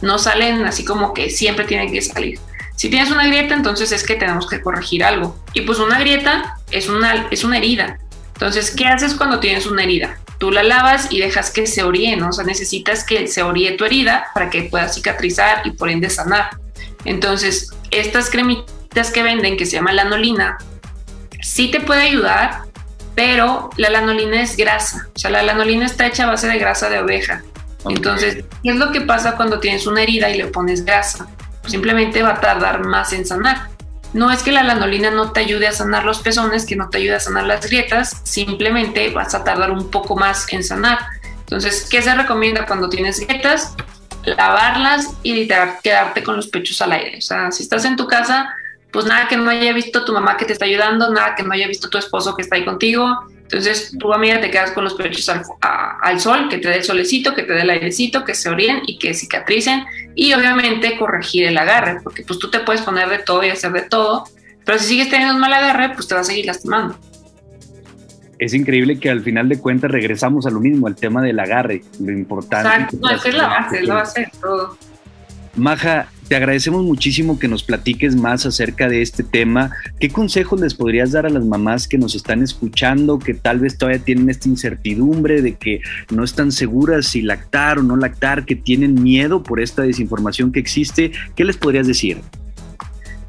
no 0.03 0.19
salen 0.19 0.67
así 0.67 0.85
como 0.85 1.15
que 1.15 1.31
siempre 1.31 1.65
tienen 1.65 1.91
que 1.91 2.03
salir. 2.03 2.39
Si 2.77 2.91
tienes 2.91 3.11
una 3.11 3.27
grieta, 3.27 3.55
entonces 3.55 3.91
es 3.91 4.05
que 4.05 4.17
tenemos 4.17 4.47
que 4.47 4.61
corregir 4.61 5.03
algo. 5.03 5.35
Y 5.55 5.63
pues 5.63 5.79
una 5.79 5.99
grieta 5.99 6.56
es 6.71 6.89
una, 6.89 7.29
es 7.31 7.45
una 7.45 7.59
herida. 7.59 7.99
Entonces, 8.35 8.71
¿qué 8.71 8.87
haces 8.87 9.15
cuando 9.15 9.41
tienes 9.41 9.67
una 9.67 9.83
herida? 9.83 10.19
Tú 10.39 10.51
la 10.51 10.63
lavas 10.63 11.11
y 11.11 11.21
dejas 11.21 11.51
que 11.51 11.67
se 11.67 11.83
oríe, 11.83 12.17
¿no? 12.17 12.29
O 12.29 12.33
sea, 12.33 12.45
necesitas 12.45 13.05
que 13.05 13.27
se 13.27 13.43
oríe 13.43 13.73
tu 13.73 13.85
herida 13.85 14.27
para 14.35 14.51
que 14.51 14.65
pueda 14.65 14.89
cicatrizar 14.89 15.67
y 15.67 15.71
por 15.71 15.89
ende 15.89 16.11
sanar. 16.11 16.51
Entonces, 17.05 17.71
estas 17.91 18.29
cremitas 18.29 19.11
que 19.11 19.23
venden, 19.23 19.57
que 19.57 19.65
se 19.65 19.77
llama 19.77 19.93
lanolina, 19.93 20.59
sí 21.41 21.71
te 21.71 21.81
puede 21.81 22.03
ayudar, 22.03 22.65
pero 23.15 23.71
la 23.79 23.89
lanolina 23.89 24.43
es 24.43 24.57
grasa. 24.57 25.09
O 25.15 25.19
sea, 25.19 25.31
la 25.31 25.43
lanolina 25.43 25.87
está 25.87 26.07
hecha 26.07 26.25
a 26.25 26.27
base 26.27 26.49
de 26.49 26.59
grasa 26.59 26.91
de 26.91 26.99
oveja. 26.99 27.43
Entonces, 27.89 28.45
¿qué 28.63 28.71
es 28.71 28.77
lo 28.77 28.93
que 28.93 29.01
pasa 29.01 29.37
cuando 29.37 29.61
tienes 29.61 29.87
una 29.87 30.03
herida 30.03 30.29
y 30.29 30.37
le 30.37 30.47
pones 30.49 30.85
grasa? 30.85 31.27
simplemente 31.67 32.23
va 32.23 32.31
a 32.31 32.41
tardar 32.41 32.85
más 32.85 33.13
en 33.13 33.27
sanar. 33.27 33.69
No 34.17 34.31
es 34.31 34.43
que 34.43 34.51
la 34.51 34.63
lanolina 34.63 35.11
no 35.11 35.33
te 35.33 35.41
ayude 35.41 35.67
a 35.67 35.73
sanar 35.73 36.07
los 36.07 36.21
pezones, 36.21 36.65
que 36.65 36.75
no 36.75 36.89
te 36.89 36.97
ayude 36.97 37.17
a 37.17 37.21
sanar 37.21 37.45
las 37.45 37.67
grietas, 37.67 38.23
simplemente 38.25 39.11
vas 39.11 39.35
a 39.35 39.45
tardar 39.45 39.71
un 39.71 39.91
poco 39.91 40.17
más 40.17 40.51
en 40.55 40.65
sanar. 40.65 41.01
Entonces, 41.41 41.87
¿qué 41.91 42.01
se 42.01 42.15
recomienda 42.15 42.65
cuando 42.65 42.89
tienes 42.89 43.21
grietas? 43.21 43.75
Lavarlas 44.25 45.11
y 45.23 45.47
quedarte 45.47 46.23
con 46.23 46.37
los 46.37 46.47
pechos 46.47 46.81
al 46.81 46.93
aire. 46.93 47.19
O 47.19 47.21
sea, 47.21 47.51
si 47.51 47.63
estás 47.63 47.85
en 47.85 47.97
tu 47.97 48.07
casa, 48.07 48.49
pues 48.91 49.05
nada 49.05 49.29
que 49.29 49.37
no 49.37 49.51
haya 49.51 49.75
visto 49.75 50.03
tu 50.07 50.15
mamá 50.15 50.39
que 50.39 50.47
te 50.47 50.55
está 50.55 50.65
ayudando, 50.65 51.13
nada 51.13 51.35
que 51.35 51.43
no 51.43 51.53
haya 51.53 51.69
visto 51.69 51.91
tu 51.91 51.99
esposo 51.99 52.35
que 52.35 52.41
está 52.41 52.57
ahí 52.57 52.65
contigo, 52.65 53.27
entonces, 53.47 53.97
tú, 53.97 54.13
amiga, 54.13 54.41
te 54.41 54.51
quedas 54.51 54.73
con 54.73 54.83
los 54.83 54.95
pechos 54.95 55.31
al, 55.31 56.21
sol, 56.21 56.49
que 56.51 56.59
te 56.59 56.69
dé 56.69 56.79
el 56.79 56.83
solecito, 56.83 57.33
que 57.33 57.45
te 57.45 57.53
dé 57.53 57.63
el 57.63 57.71
airecito, 57.71 58.25
que 58.25 58.35
se 58.35 58.49
oríen 58.49 58.83
y 58.89 58.99
que 58.99 59.15
cicatricen. 59.15 59.85
Y 60.17 60.33
obviamente 60.33 60.99
corregir 60.99 61.47
el 61.47 61.57
agarre, 61.57 62.01
porque 62.03 62.25
pues 62.25 62.41
tú 62.41 62.51
te 62.51 62.59
puedes 62.59 62.83
poner 62.83 63.09
de 63.09 63.19
todo 63.19 63.45
y 63.45 63.51
hacer 63.51 63.71
de 63.71 63.83
todo, 63.83 64.25
pero 64.65 64.81
si 64.81 64.87
sigues 64.87 65.11
teniendo 65.11 65.35
un 65.35 65.41
mal 65.41 65.53
agarre, 65.53 65.95
pues 65.95 66.09
te 66.09 66.17
va 66.17 66.23
a 66.23 66.25
seguir 66.25 66.47
lastimando. 66.47 66.99
Es 68.41 68.53
increíble 68.53 68.99
que 68.99 69.11
al 69.11 69.23
final 69.23 69.49
de 69.49 69.61
cuentas 69.61 69.93
regresamos 69.93 70.45
a 70.47 70.51
lo 70.51 70.59
mismo, 70.59 70.89
al 70.89 70.97
tema 70.97 71.23
del 71.23 71.39
agarre, 71.39 71.83
lo 72.01 72.11
importante. 72.11 72.69
Exacto, 72.69 72.97
no, 73.01 73.11
es 73.11 73.35
la 73.35 73.47
base, 73.47 73.79
es 73.79 73.87
la 73.87 73.95
base 73.95 74.21
de 74.23 74.31
todo. 74.41 74.77
Maja, 75.57 76.09
te 76.29 76.37
agradecemos 76.37 76.85
muchísimo 76.85 77.39
que 77.39 77.49
nos 77.49 77.63
platiques 77.63 78.15
más 78.15 78.45
acerca 78.45 78.89
de 78.89 79.01
este 79.01 79.23
tema. 79.23 79.71
¿Qué 79.99 80.11
consejos 80.11 80.61
les 80.61 80.75
podrías 80.75 81.13
dar 81.13 81.25
a 81.25 81.31
las 81.31 81.45
mamás 81.45 81.89
que 81.89 81.97
nos 81.97 82.15
están 82.15 82.43
escuchando, 82.43 83.19
que 83.19 83.33
tal 83.33 83.61
vez 83.61 83.79
todavía 83.79 84.05
tienen 84.05 84.29
esta 84.29 84.49
incertidumbre 84.49 85.41
de 85.41 85.55
que 85.55 85.81
no 86.11 86.25
están 86.25 86.53
seguras 86.53 87.07
si 87.07 87.23
lactar 87.23 87.79
o 87.79 87.83
no 87.83 87.97
lactar, 87.97 88.45
que 88.45 88.55
tienen 88.55 89.03
miedo 89.03 89.43
por 89.43 89.61
esta 89.61 89.83
desinformación 89.83 90.53
que 90.53 90.61
existe? 90.61 91.13
¿Qué 91.35 91.45
les 91.45 91.57
podrías 91.57 91.87
decir? 91.87 92.21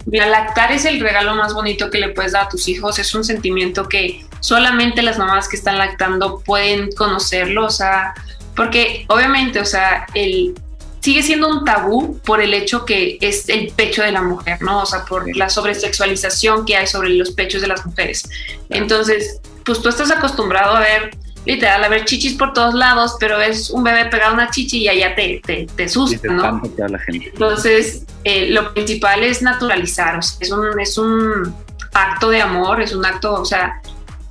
Mira, 0.06 0.28
lactar 0.28 0.72
es 0.74 0.84
el 0.84 1.00
regalo 1.00 1.36
más 1.36 1.54
bonito 1.54 1.90
que 1.90 2.00
le 2.00 2.10
puedes 2.10 2.34
dar 2.34 2.46
a 2.46 2.50
tus 2.50 2.68
hijos. 2.68 3.00
Es 3.00 3.16
un 3.16 3.24
sentimiento 3.24 3.88
que 3.88 4.26
solamente 4.42 5.02
las 5.02 5.18
mamás 5.18 5.48
que 5.48 5.56
están 5.56 5.78
lactando 5.78 6.42
pueden 6.46 6.92
conocerlo. 6.94 7.66
O 7.66 7.70
sea, 7.70 8.14
porque 8.56 9.06
obviamente, 9.08 9.60
o 9.60 9.66
sea, 9.66 10.08
el, 10.14 10.56
sigue 11.02 11.24
siendo 11.24 11.48
un 11.48 11.64
tabú 11.64 12.20
por 12.20 12.42
el 12.42 12.54
hecho 12.54 12.86
que 12.86 13.18
es 13.22 13.48
el 13.50 13.72
pecho 13.76 14.02
de 14.04 14.12
la 14.12 14.22
mujer, 14.22 14.62
¿no? 14.62 14.82
O 14.82 14.86
sea, 14.86 15.06
por 15.06 15.36
la 15.36 15.50
sobresexualización 15.50 16.66
que 16.66 16.76
hay 16.76 16.88
sobre 16.88 17.10
los 17.10 17.32
pechos 17.32 17.62
de 17.62 17.68
las 17.68 17.86
mujeres. 17.86 18.30
Entonces, 18.70 19.40
pues 19.64 19.82
tú 19.82 19.90
estás 19.90 20.12
acostumbrado 20.12 20.76
a 20.76 20.80
ver, 20.80 21.12
literal, 21.46 21.84
a 21.84 21.90
ver 21.90 22.06
chichis 22.06 22.34
por 22.34 22.54
todos 22.54 22.74
lados, 22.74 23.16
pero 23.20 23.40
es 23.40 23.70
un 23.70 23.84
bebé 23.84 24.06
pegado 24.06 24.32
a 24.32 24.34
una 24.34 24.50
chichi 24.50 24.80
y 24.80 24.88
allá 24.90 25.16
te, 25.16 25.42
te, 25.46 25.68
te 25.76 25.84
asusta, 25.86 26.28
¿no? 26.28 26.62
Entonces, 27.08 28.06
eh, 28.24 28.50
lo 28.50 28.74
principal 28.74 29.24
es 29.24 29.42
naturalizar, 29.42 30.18
o 30.18 30.22
sea, 30.22 30.38
es 30.42 30.52
un, 30.52 30.80
es 30.80 30.98
un 30.98 31.56
acto 31.94 32.30
de 32.30 32.42
amor, 32.42 32.82
es 32.82 32.94
un 32.94 33.06
acto, 33.06 33.34
o 33.34 33.46
sea, 33.46 33.82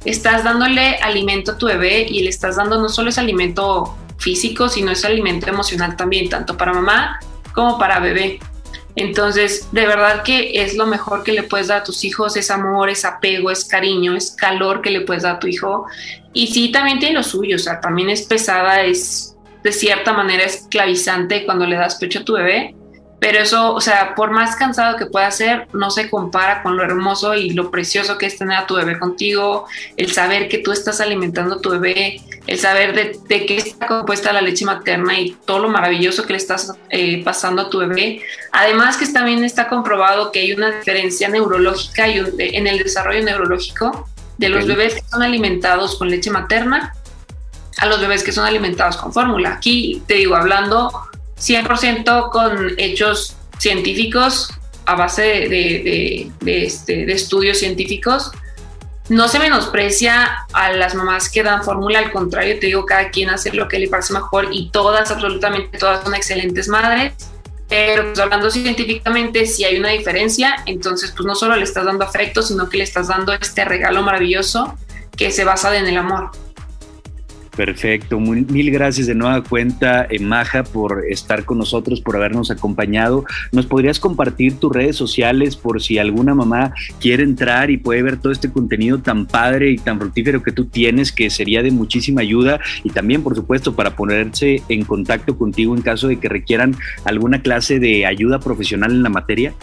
estás 0.04 0.44
dándole 0.44 0.96
alimento 0.96 1.52
a 1.52 1.58
tu 1.58 1.66
bebé 1.66 2.06
y 2.08 2.22
le 2.22 2.30
estás 2.30 2.56
dando 2.56 2.80
no 2.80 2.88
solo 2.88 3.10
ese 3.10 3.20
alimento 3.20 3.96
físico, 4.18 4.68
sino 4.68 4.90
es 4.90 5.04
alimento 5.04 5.48
emocional 5.48 5.96
también, 5.96 6.28
tanto 6.28 6.56
para 6.56 6.72
mamá 6.72 7.18
como 7.52 7.78
para 7.78 8.00
bebé. 8.00 8.38
Entonces, 8.94 9.68
de 9.72 9.86
verdad 9.86 10.22
que 10.22 10.62
es 10.62 10.74
lo 10.74 10.86
mejor 10.86 11.22
que 11.22 11.32
le 11.32 11.42
puedes 11.42 11.68
dar 11.68 11.80
a 11.80 11.84
tus 11.84 12.04
hijos, 12.04 12.36
es 12.36 12.50
amor, 12.50 12.88
es 12.88 13.04
apego, 13.04 13.50
es 13.50 13.64
cariño, 13.64 14.14
es 14.14 14.30
calor 14.30 14.80
que 14.80 14.90
le 14.90 15.02
puedes 15.02 15.22
dar 15.24 15.36
a 15.36 15.38
tu 15.38 15.46
hijo. 15.46 15.86
Y 16.32 16.46
sí, 16.46 16.70
también 16.70 16.98
tiene 16.98 17.14
lo 17.14 17.22
suyo, 17.22 17.56
o 17.56 17.58
sea, 17.58 17.80
también 17.80 18.08
es 18.08 18.22
pesada, 18.22 18.82
es 18.82 19.36
de 19.62 19.72
cierta 19.72 20.12
manera 20.12 20.44
esclavizante 20.44 21.44
cuando 21.44 21.66
le 21.66 21.74
das 21.74 21.96
pecho 21.96 22.20
a 22.20 22.24
tu 22.24 22.34
bebé, 22.34 22.75
pero 23.18 23.38
eso, 23.38 23.72
o 23.72 23.80
sea, 23.80 24.14
por 24.14 24.30
más 24.30 24.56
cansado 24.56 24.96
que 24.96 25.06
pueda 25.06 25.30
ser, 25.30 25.68
no 25.72 25.90
se 25.90 26.10
compara 26.10 26.62
con 26.62 26.76
lo 26.76 26.82
hermoso 26.82 27.34
y 27.34 27.50
lo 27.50 27.70
precioso 27.70 28.18
que 28.18 28.26
es 28.26 28.36
tener 28.36 28.58
a 28.58 28.66
tu 28.66 28.74
bebé 28.74 28.98
contigo, 28.98 29.66
el 29.96 30.12
saber 30.12 30.48
que 30.48 30.58
tú 30.58 30.70
estás 30.70 31.00
alimentando 31.00 31.56
a 31.56 31.60
tu 31.60 31.70
bebé, 31.70 32.20
el 32.46 32.58
saber 32.58 32.94
de, 32.94 33.46
qué 33.46 33.56
está 33.56 33.86
compuesta 33.86 34.32
la 34.32 34.42
leche 34.42 34.66
materna 34.66 35.18
y 35.18 35.36
todo 35.46 35.60
lo 35.60 35.68
maravilloso 35.68 36.26
que 36.26 36.34
le 36.34 36.36
estás 36.36 36.74
eh, 36.90 37.24
pasando 37.24 37.62
a 37.62 37.70
tu 37.70 37.78
bebé. 37.78 38.20
Además 38.52 38.98
que 38.98 39.06
también 39.06 39.42
está 39.44 39.68
comprobado 39.68 40.30
que 40.30 40.40
hay 40.40 40.52
una 40.52 40.70
diferencia 40.70 41.28
neurológica 41.28 42.08
y 42.08 42.22
en 42.38 42.66
el 42.66 42.78
desarrollo 42.78 43.24
neurológico 43.24 44.08
de 44.36 44.50
los 44.50 44.66
bebés 44.66 44.94
que 44.94 45.02
son 45.08 45.22
alimentados 45.22 45.96
con 45.96 46.10
leche 46.10 46.30
materna 46.30 46.92
a 47.78 47.86
los 47.86 48.00
bebés 48.00 48.22
que 48.22 48.32
son 48.32 48.44
alimentados 48.44 48.98
con 48.98 49.12
fórmula. 49.12 49.54
Aquí 49.54 50.02
te 50.06 50.14
digo, 50.14 50.36
hablando 50.36 50.90
100% 51.38 52.30
con 52.30 52.74
hechos 52.78 53.36
científicos 53.58 54.50
a 54.86 54.94
base 54.94 55.22
de, 55.22 56.30
este, 56.46 57.06
de, 57.06 57.12
estudios 57.12 57.58
científicos. 57.58 58.30
No 59.08 59.28
se 59.28 59.38
menosprecia 59.38 60.46
a 60.52 60.72
las 60.72 60.94
mamás 60.94 61.28
que 61.28 61.42
dan 61.42 61.62
fórmula, 61.62 62.00
al 62.00 62.10
contrario, 62.10 62.58
te 62.58 62.66
digo, 62.66 62.86
cada 62.86 63.10
quien 63.10 63.30
hace 63.30 63.52
lo 63.52 63.68
que 63.68 63.78
le 63.78 63.88
parece 63.88 64.12
mejor 64.12 64.48
y 64.50 64.70
todas, 64.70 65.10
absolutamente 65.10 65.78
todas 65.78 66.02
son 66.02 66.14
excelentes 66.14 66.68
madres. 66.68 67.12
Pero 67.68 68.04
pues, 68.04 68.18
hablando 68.18 68.50
científicamente, 68.50 69.46
si 69.46 69.64
hay 69.64 69.78
una 69.78 69.90
diferencia, 69.90 70.56
entonces 70.66 71.12
pues 71.16 71.26
no 71.26 71.34
solo 71.34 71.56
le 71.56 71.64
estás 71.64 71.84
dando 71.84 72.04
afecto, 72.04 72.42
sino 72.42 72.68
que 72.68 72.78
le 72.78 72.84
estás 72.84 73.08
dando 73.08 73.32
este 73.32 73.64
regalo 73.64 74.02
maravilloso 74.02 74.76
que 75.16 75.30
se 75.32 75.44
basa 75.44 75.76
en 75.76 75.86
el 75.86 75.96
amor. 75.96 76.30
Perfecto, 77.56 78.20
mil 78.20 78.70
gracias 78.70 79.06
de 79.06 79.14
nueva 79.14 79.42
cuenta, 79.42 80.06
eh, 80.10 80.18
Maja, 80.18 80.62
por 80.62 81.04
estar 81.08 81.46
con 81.46 81.56
nosotros, 81.56 82.02
por 82.02 82.14
habernos 82.14 82.50
acompañado. 82.50 83.24
¿Nos 83.50 83.64
podrías 83.64 83.98
compartir 83.98 84.60
tus 84.60 84.70
redes 84.70 84.94
sociales 84.94 85.56
por 85.56 85.82
si 85.82 85.96
alguna 85.96 86.34
mamá 86.34 86.74
quiere 87.00 87.22
entrar 87.22 87.70
y 87.70 87.78
puede 87.78 88.02
ver 88.02 88.18
todo 88.18 88.30
este 88.30 88.52
contenido 88.52 88.98
tan 88.98 89.24
padre 89.24 89.70
y 89.70 89.78
tan 89.78 89.98
fructífero 89.98 90.42
que 90.42 90.52
tú 90.52 90.66
tienes, 90.66 91.12
que 91.12 91.30
sería 91.30 91.62
de 91.62 91.70
muchísima 91.70 92.20
ayuda 92.20 92.60
y 92.84 92.90
también, 92.90 93.22
por 93.22 93.34
supuesto, 93.34 93.74
para 93.74 93.96
ponerse 93.96 94.62
en 94.68 94.84
contacto 94.84 95.38
contigo 95.38 95.74
en 95.74 95.80
caso 95.80 96.08
de 96.08 96.20
que 96.20 96.28
requieran 96.28 96.76
alguna 97.06 97.40
clase 97.40 97.78
de 97.78 98.04
ayuda 98.04 98.38
profesional 98.38 98.90
en 98.90 99.02
la 99.02 99.08
materia? 99.08 99.54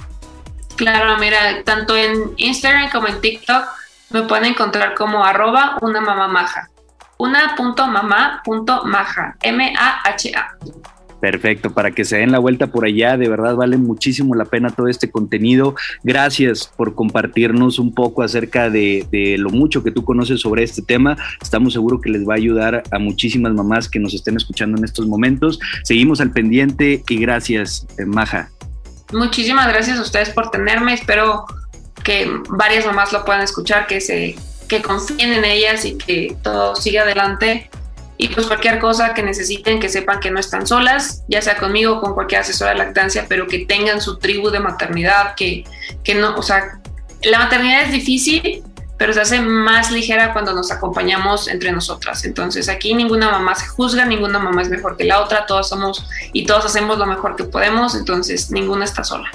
Claro, 0.78 1.20
mira, 1.20 1.62
tanto 1.64 1.96
en 1.96 2.32
Instagram 2.38 2.90
como 2.90 3.08
en 3.08 3.22
TikTok 3.22 3.66
me 4.10 4.24
pueden 4.24 4.46
encontrar 4.46 4.96
como 4.96 5.24
arroba 5.24 5.78
una 5.82 6.02
mamá 6.02 6.28
maja 6.28 6.72
una.mamá.maja, 7.18 9.38
M-A-H-A. 9.42 10.58
Perfecto, 11.24 11.74
para 11.74 11.92
que 11.92 12.04
se 12.04 12.18
den 12.18 12.34
la 12.34 12.40
vuelta 12.40 12.68
por 12.68 12.84
allá, 12.84 13.16
de 13.16 13.30
verdad 13.30 13.56
vale 13.56 13.78
muchísimo 13.78 14.36
la 14.36 14.44
pena 14.44 14.72
todo 14.72 14.90
este 14.90 15.10
contenido. 15.10 15.74
Gracias 16.04 16.70
por 16.76 16.96
compartirnos 16.96 17.80
un 17.80 17.94
poco 17.94 18.24
acerca 18.24 18.70
de, 18.70 19.08
de, 19.10 19.38
lo 19.38 19.50
mucho 19.50 19.86
que 19.86 19.92
tú 19.92 20.04
conoces 20.04 20.42
sobre 20.42 20.64
este 20.64 20.82
tema. 20.82 21.16
Estamos 21.42 21.72
seguros 21.72 22.02
que 22.02 22.10
les 22.10 22.28
va 22.28 22.34
a 22.34 22.36
ayudar 22.36 22.84
a 22.92 23.00
muchísimas 23.00 23.54
mamás 23.54 23.88
que 23.88 24.00
nos 24.00 24.14
estén 24.14 24.36
escuchando 24.36 24.78
en 24.78 24.84
estos 24.84 25.08
momentos. 25.08 25.62
Seguimos 25.84 26.20
al 26.20 26.32
pendiente 26.32 27.06
y 27.08 27.18
gracias, 27.18 27.88
eh, 27.98 28.04
Maja. 28.04 28.50
Muchísimas 29.14 29.70
gracias 29.70 30.00
a 30.00 30.02
ustedes 30.02 30.30
por 30.30 30.52
tenerme. 30.52 30.94
Espero 30.94 31.46
que 32.04 32.30
varias 32.50 32.86
mamás 32.86 33.14
lo 33.14 33.24
puedan 33.24 33.44
escuchar, 33.44 33.88
que 33.88 34.02
se 34.02 34.36
que 34.78 34.82
confíen 34.82 35.34
en 35.34 35.46
ellas 35.46 35.86
y 35.86 35.98
que 35.98 36.36
todo 36.42 36.76
siga 36.76 37.04
adelante. 37.04 37.70
Y 38.18 38.30
pues 38.30 38.48
cualquier 38.48 38.80
cosa 38.80 39.14
que 39.14 39.24
necesiten, 39.24 39.80
que 39.80 39.90
sepan 39.90 40.20
que 40.20 40.32
no 40.32 40.40
están 40.40 40.66
solas, 40.66 41.24
ya 41.28 41.42
sea 41.42 41.58
conmigo 41.58 41.94
o 41.94 42.02
con 42.02 42.14
cualquier 42.14 42.42
asesora 42.42 42.72
de 42.72 42.78
lactancia, 42.78 43.26
pero 43.28 43.48
que 43.48 43.66
tengan 43.66 44.02
su 44.02 44.18
tribu 44.18 44.50
de 44.50 44.60
maternidad, 44.60 45.36
que, 45.36 45.64
que 46.04 46.16
no, 46.16 46.36
o 46.36 46.42
sea, 46.42 46.80
la 47.24 47.40
maternidad 47.40 47.84
es 47.84 47.92
difícil, 47.92 48.64
pero 48.98 49.14
se 49.14 49.22
hace 49.22 49.42
más 49.42 49.92
ligera 49.92 50.32
cuando 50.32 50.54
nos 50.54 50.72
acompañamos 50.72 51.48
entre 51.48 51.72
nosotras. 51.72 52.24
Entonces 52.24 52.70
aquí 52.70 52.94
ninguna 52.94 53.30
mamá 53.30 53.56
se 53.56 53.68
juzga, 53.68 54.06
ninguna 54.06 54.40
mamá 54.40 54.62
es 54.62 54.70
mejor 54.70 54.96
que 54.96 55.04
la 55.04 55.22
otra, 55.22 55.46
todos 55.46 55.70
somos 55.70 56.06
y 56.32 56.46
todos 56.46 56.66
hacemos 56.66 56.98
lo 56.98 57.06
mejor 57.06 57.36
que 57.36 57.44
podemos, 57.44 57.96
entonces 57.96 58.52
ninguna 58.52 58.86
está 58.86 59.04
sola. 59.04 59.30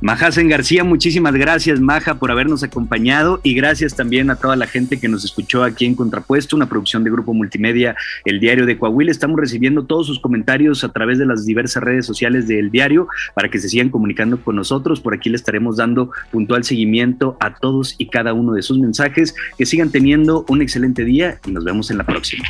Majasen 0.00 0.48
García, 0.48 0.84
muchísimas 0.84 1.34
gracias 1.34 1.80
Maja 1.80 2.20
por 2.20 2.30
habernos 2.30 2.62
acompañado 2.62 3.40
y 3.42 3.54
gracias 3.54 3.96
también 3.96 4.30
a 4.30 4.36
toda 4.36 4.54
la 4.54 4.68
gente 4.68 5.00
que 5.00 5.08
nos 5.08 5.24
escuchó 5.24 5.64
aquí 5.64 5.86
en 5.86 5.96
Contrapuesto, 5.96 6.54
una 6.54 6.68
producción 6.68 7.02
de 7.02 7.10
Grupo 7.10 7.34
Multimedia, 7.34 7.96
El 8.24 8.38
Diario 8.38 8.64
de 8.64 8.78
Coahuila. 8.78 9.10
Estamos 9.10 9.40
recibiendo 9.40 9.86
todos 9.86 10.06
sus 10.06 10.20
comentarios 10.20 10.84
a 10.84 10.92
través 10.92 11.18
de 11.18 11.26
las 11.26 11.44
diversas 11.46 11.82
redes 11.82 12.06
sociales 12.06 12.46
del 12.46 12.70
diario 12.70 13.08
para 13.34 13.48
que 13.48 13.58
se 13.58 13.68
sigan 13.68 13.90
comunicando 13.90 14.40
con 14.40 14.54
nosotros. 14.54 15.00
Por 15.00 15.14
aquí 15.14 15.30
le 15.30 15.36
estaremos 15.36 15.78
dando 15.78 16.12
puntual 16.30 16.62
seguimiento 16.62 17.36
a 17.40 17.54
todos 17.54 17.96
y 17.98 18.06
cada 18.06 18.34
uno 18.34 18.52
de 18.52 18.62
sus 18.62 18.78
mensajes. 18.78 19.34
Que 19.56 19.66
sigan 19.66 19.90
teniendo 19.90 20.44
un 20.48 20.62
excelente 20.62 21.04
día 21.04 21.40
y 21.44 21.50
nos 21.50 21.64
vemos 21.64 21.90
en 21.90 21.98
la 21.98 22.04
próxima. 22.04 22.44